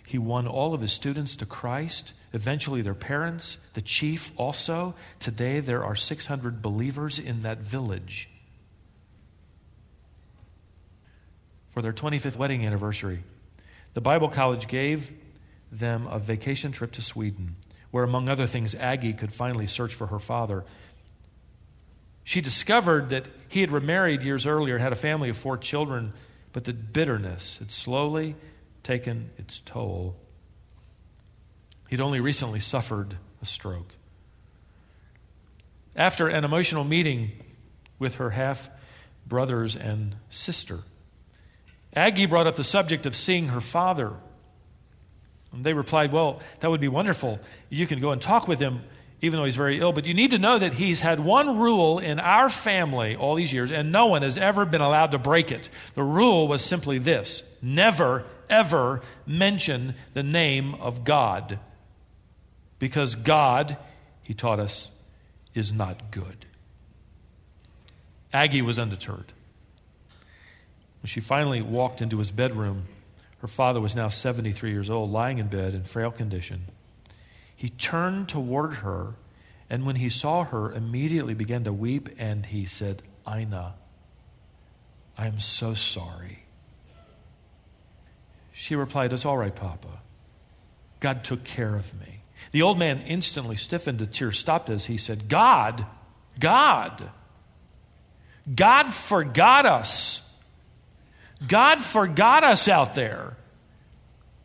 [0.05, 4.95] He won all of his students to Christ eventually their parents, the chief also.
[5.19, 8.29] Today there are 600 believers in that village.
[11.71, 13.23] For their 25th wedding anniversary,
[13.93, 15.11] the Bible College gave
[15.71, 17.55] them a vacation trip to Sweden,
[17.91, 20.63] where, among other things, Aggie could finally search for her father.
[22.23, 26.13] She discovered that he had remarried years earlier, had a family of four children,
[26.53, 28.35] but the bitterness had slowly
[28.83, 30.15] taken its toll
[31.91, 33.93] He'd only recently suffered a stroke.
[35.93, 37.33] After an emotional meeting
[37.99, 38.69] with her half
[39.27, 40.79] brothers and sister,
[41.93, 44.13] Aggie brought up the subject of seeing her father.
[45.51, 47.39] And they replied, Well, that would be wonderful.
[47.69, 48.81] You can go and talk with him,
[49.21, 49.91] even though he's very ill.
[49.91, 53.53] But you need to know that he's had one rule in our family all these
[53.53, 55.69] years, and no one has ever been allowed to break it.
[55.95, 61.59] The rule was simply this never, ever mention the name of God
[62.79, 63.77] because God,
[64.23, 64.89] he taught us,
[65.53, 66.47] is not good.
[68.33, 69.31] Aggie was undeterred.
[71.01, 72.87] When she finally walked into his bedroom,
[73.41, 76.67] her father was now 73 years old, lying in bed in frail condition.
[77.55, 79.15] He turned toward her,
[79.67, 83.73] and when he saw her, immediately began to weep, and he said, Ina,
[85.17, 86.43] I am so sorry.
[88.51, 90.01] She replied, It's all right, Papa.
[90.99, 92.21] God took care of me.
[92.51, 93.97] The old man instantly stiffened.
[93.97, 95.85] The tears stopped as he said, God,
[96.39, 97.09] God,
[98.53, 100.27] God forgot us.
[101.47, 103.37] God forgot us out there.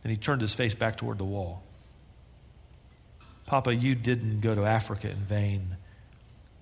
[0.02, 1.62] And he turned his face back toward the wall.
[3.46, 5.76] Papa, you didn't go to Africa in vain.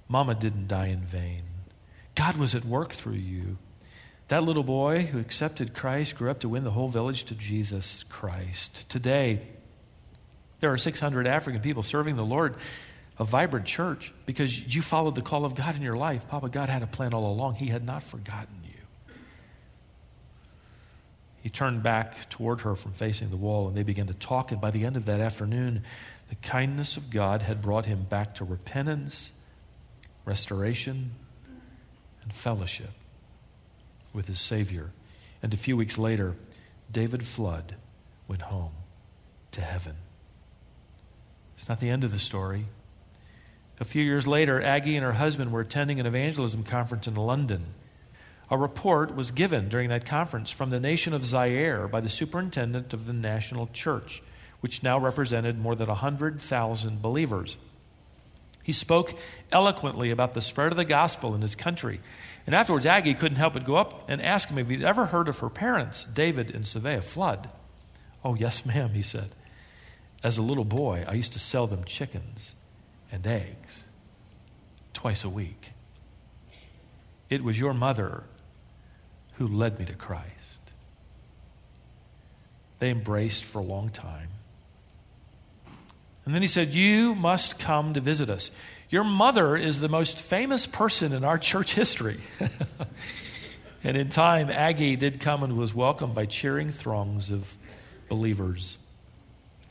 [0.09, 1.43] Mama didn't die in vain.
[2.14, 3.57] God was at work through you.
[4.28, 8.05] That little boy who accepted Christ grew up to win the whole village to Jesus
[8.09, 8.89] Christ.
[8.89, 9.41] Today,
[10.61, 12.55] there are 600 African people serving the Lord,
[13.18, 16.26] a vibrant church, because you followed the call of God in your life.
[16.28, 17.57] Papa, God had a plan all along.
[17.57, 18.64] He had not forgotten.
[21.45, 24.51] He turned back toward her from facing the wall, and they began to talk.
[24.51, 25.82] And by the end of that afternoon,
[26.30, 29.30] the kindness of God had brought him back to repentance,
[30.24, 31.11] restoration,
[32.22, 32.92] and fellowship
[34.14, 34.92] with his Savior.
[35.42, 36.34] And a few weeks later,
[36.90, 37.74] David Flood
[38.26, 38.72] went home
[39.53, 39.97] to heaven.
[41.59, 42.68] It's not the end of the story.
[43.78, 47.66] A few years later, Aggie and her husband were attending an evangelism conference in London.
[48.51, 52.92] A report was given during that conference from the nation of Zaire by the superintendent
[52.92, 54.22] of the national church,
[54.61, 57.57] which now represented more than 100,000 believers.
[58.62, 59.14] He spoke
[59.53, 62.01] eloquently about the spread of the gospel in his country.
[62.47, 65.28] And afterwards, Aggie couldn't help but go up and ask him if he'd ever heard
[65.28, 67.51] of her parents, David and Svea Flood.
[68.24, 69.30] Oh, yes, ma'am, he said.
[70.22, 72.55] As a little boy, I used to sell them chickens
[73.12, 73.84] and eggs
[74.95, 75.72] twice a week.
[77.28, 78.24] It was your mother
[79.35, 80.30] who led me to Christ.
[82.78, 84.28] They embraced for a long time.
[86.24, 88.51] And then he said, You must come to visit us.
[88.91, 92.20] Your mother is the most famous person in our church history.
[93.85, 97.53] and in time, Aggie did come and was welcomed by cheering throngs of
[98.09, 98.78] believers.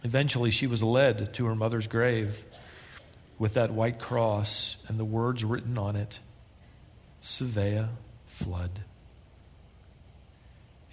[0.03, 2.43] Eventually, she was led to her mother's grave
[3.39, 6.19] with that white cross and the words written on it
[7.21, 7.89] Svea
[8.27, 8.81] Flood.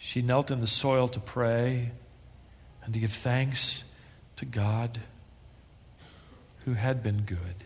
[0.03, 1.93] She knelt in the soil to pray
[2.83, 3.85] and to give thanks
[4.37, 4.99] to God
[6.65, 7.65] who had been good.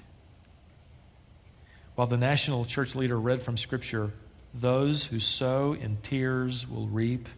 [1.95, 4.13] While the national church leader read from Scripture,
[4.53, 7.29] those who sow in tears will reap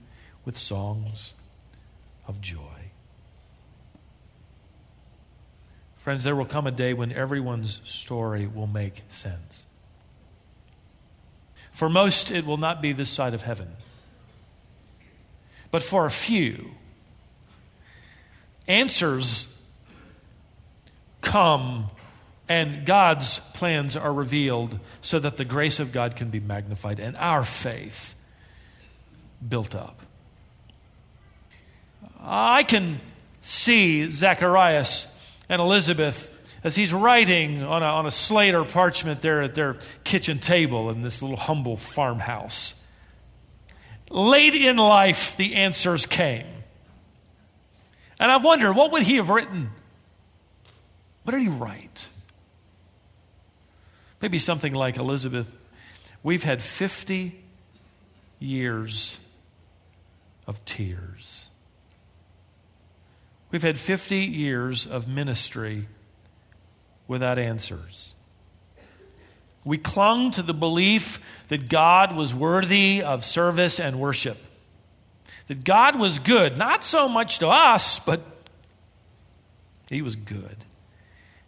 [0.47, 1.35] with songs
[2.27, 2.91] of joy.
[5.99, 9.67] Friends, there will come a day when everyone's story will make sense.
[11.71, 13.69] For most, it will not be this side of heaven.
[15.71, 16.71] But for a few,
[18.67, 19.53] answers
[21.21, 21.91] come
[22.49, 27.17] and God's plans are revealed so that the grace of God can be magnified and
[27.17, 28.14] our faith
[29.47, 30.01] built up.
[32.21, 33.01] I can
[33.43, 35.07] see Zacharias
[35.49, 36.33] and Elizabeth
[36.64, 40.91] as he's writing on a, on a slate or parchment there at their kitchen table
[40.91, 42.75] in this little humble farmhouse.
[44.11, 46.47] Late in life, the answers came.
[48.19, 49.71] And I wonder, what would he have written?
[51.25, 52.09] What did he write?
[54.23, 55.59] Maybe something like Elizabeth,
[56.23, 57.39] we've had 50
[58.39, 59.19] years
[60.47, 61.47] of tears.
[63.51, 65.89] We've had 50 years of ministry
[67.07, 68.13] without answers.
[69.67, 74.39] We clung to the belief that God was worthy of service and worship.
[75.49, 78.23] That God was good, not so much to us, but
[79.91, 80.57] He was good.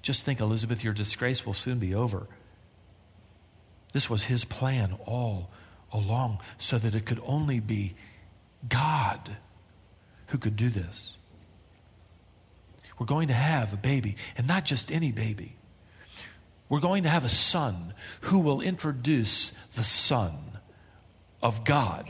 [0.02, 2.26] Just think, Elizabeth, your disgrace will soon be over.
[3.92, 5.48] This was His plan all
[5.92, 7.94] along, so that it could only be
[8.68, 9.36] God
[10.26, 11.16] who could do this.
[12.98, 15.54] We're going to have a baby, and not just any baby.
[16.68, 20.34] We're going to have a son who will introduce the Son
[21.42, 22.08] of God,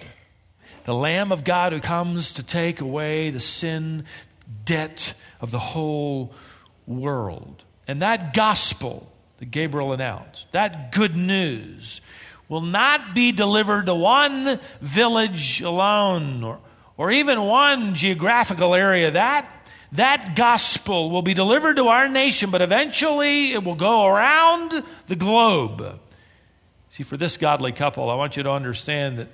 [0.84, 4.04] the Lamb of God who comes to take away the sin
[4.64, 6.34] debt of the whole
[6.86, 7.62] world.
[7.86, 12.00] And that gospel that Gabriel announced, that good news,
[12.48, 16.58] will not be delivered to one village alone or,
[16.96, 19.10] or even one geographical area.
[19.10, 19.57] That
[19.92, 25.16] that gospel will be delivered to our nation, but eventually it will go around the
[25.16, 25.98] globe.
[26.90, 29.28] See, for this godly couple, I want you to understand that,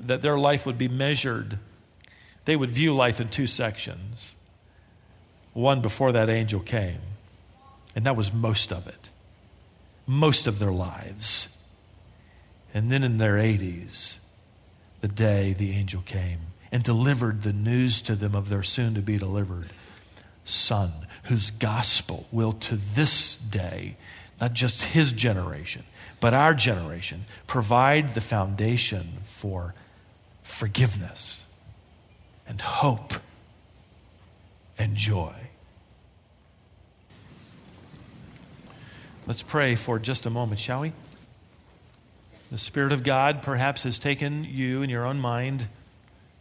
[0.00, 1.58] that their life would be measured.
[2.44, 4.34] They would view life in two sections
[5.52, 7.00] one before that angel came,
[7.94, 9.08] and that was most of it,
[10.06, 11.48] most of their lives.
[12.74, 14.16] And then in their 80s,
[15.00, 16.40] the day the angel came
[16.70, 19.70] and delivered the news to them of their soon to be delivered
[20.46, 20.92] Son,
[21.24, 23.96] whose gospel will to this day,
[24.40, 25.82] not just his generation,
[26.20, 29.74] but our generation, provide the foundation for
[30.44, 31.44] forgiveness
[32.46, 33.14] and hope
[34.78, 35.34] and joy.
[39.26, 40.92] Let's pray for just a moment, shall we?
[42.52, 45.66] The Spirit of God perhaps has taken you in your own mind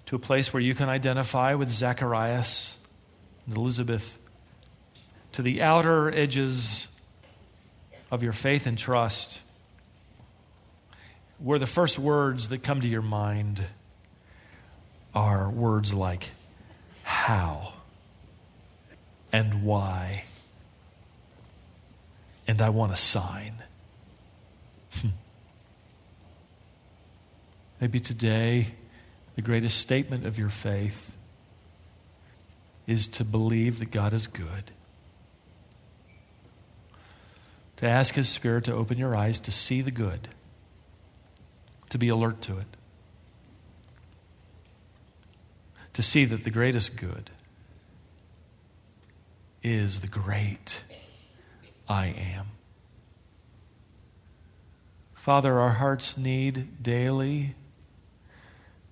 [0.07, 2.77] to a place where you can identify with Zacharias
[3.47, 4.17] and Elizabeth,
[5.31, 6.87] to the outer edges
[8.11, 9.39] of your faith and trust,
[11.39, 13.65] where the first words that come to your mind
[15.13, 16.29] are words like
[17.03, 17.73] how
[19.31, 20.23] and why,
[22.47, 23.55] and I want a sign.
[24.91, 25.07] Hmm.
[27.81, 28.75] Maybe today,
[29.35, 31.15] the greatest statement of your faith
[32.87, 34.71] is to believe that God is good.
[37.77, 40.29] To ask His Spirit to open your eyes to see the good,
[41.89, 42.77] to be alert to it,
[45.93, 47.29] to see that the greatest good
[49.61, 50.83] is the great
[51.89, 52.47] I am.
[55.13, 57.55] Father, our hearts need daily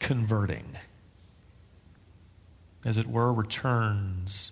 [0.04, 0.78] converting,
[2.86, 4.52] as it were, returns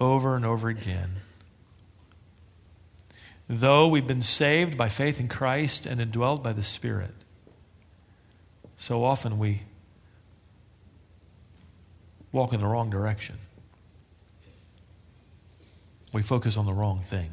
[0.00, 1.16] over and over again.
[3.46, 7.14] Though we've been saved by faith in Christ and indwelled by the Spirit,
[8.78, 9.62] so often we
[12.32, 13.36] walk in the wrong direction.
[16.12, 17.30] We focus on the wrong things.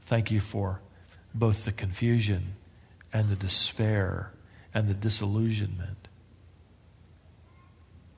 [0.00, 0.80] Thank you for
[1.34, 2.54] both the confusion
[3.12, 4.32] and the despair
[4.74, 6.08] and the disillusionment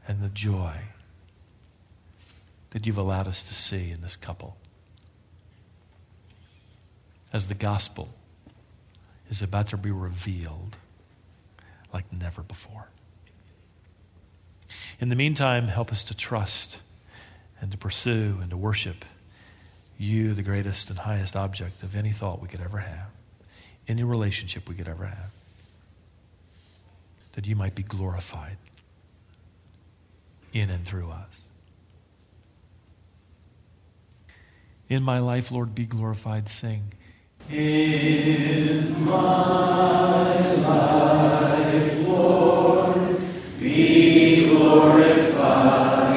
[0.06, 0.76] and the joy
[2.70, 4.56] that you've allowed us to see in this couple
[7.32, 8.08] as the gospel
[9.30, 10.76] is about to be revealed
[11.92, 12.88] like never before.
[15.00, 16.80] In the meantime, help us to trust
[17.60, 19.04] and to pursue and to worship
[19.98, 23.10] you, the greatest and highest object of any thought we could ever have
[23.90, 25.30] any relationship we could ever have,
[27.32, 28.56] that you might be glorified
[30.52, 31.28] in and through us.
[34.88, 36.48] In my life, Lord, be glorified.
[36.48, 36.92] Sing.
[37.50, 43.18] In my life, Lord,
[43.58, 46.16] be glorified.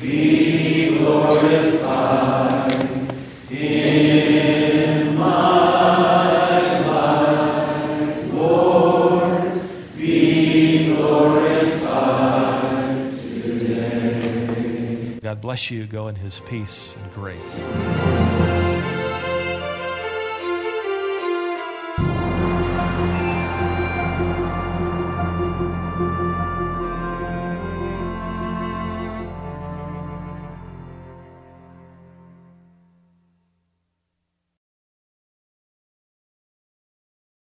[0.00, 1.65] Be glorified.
[15.56, 15.86] Bless you.
[15.86, 18.95] Go in his peace and grace.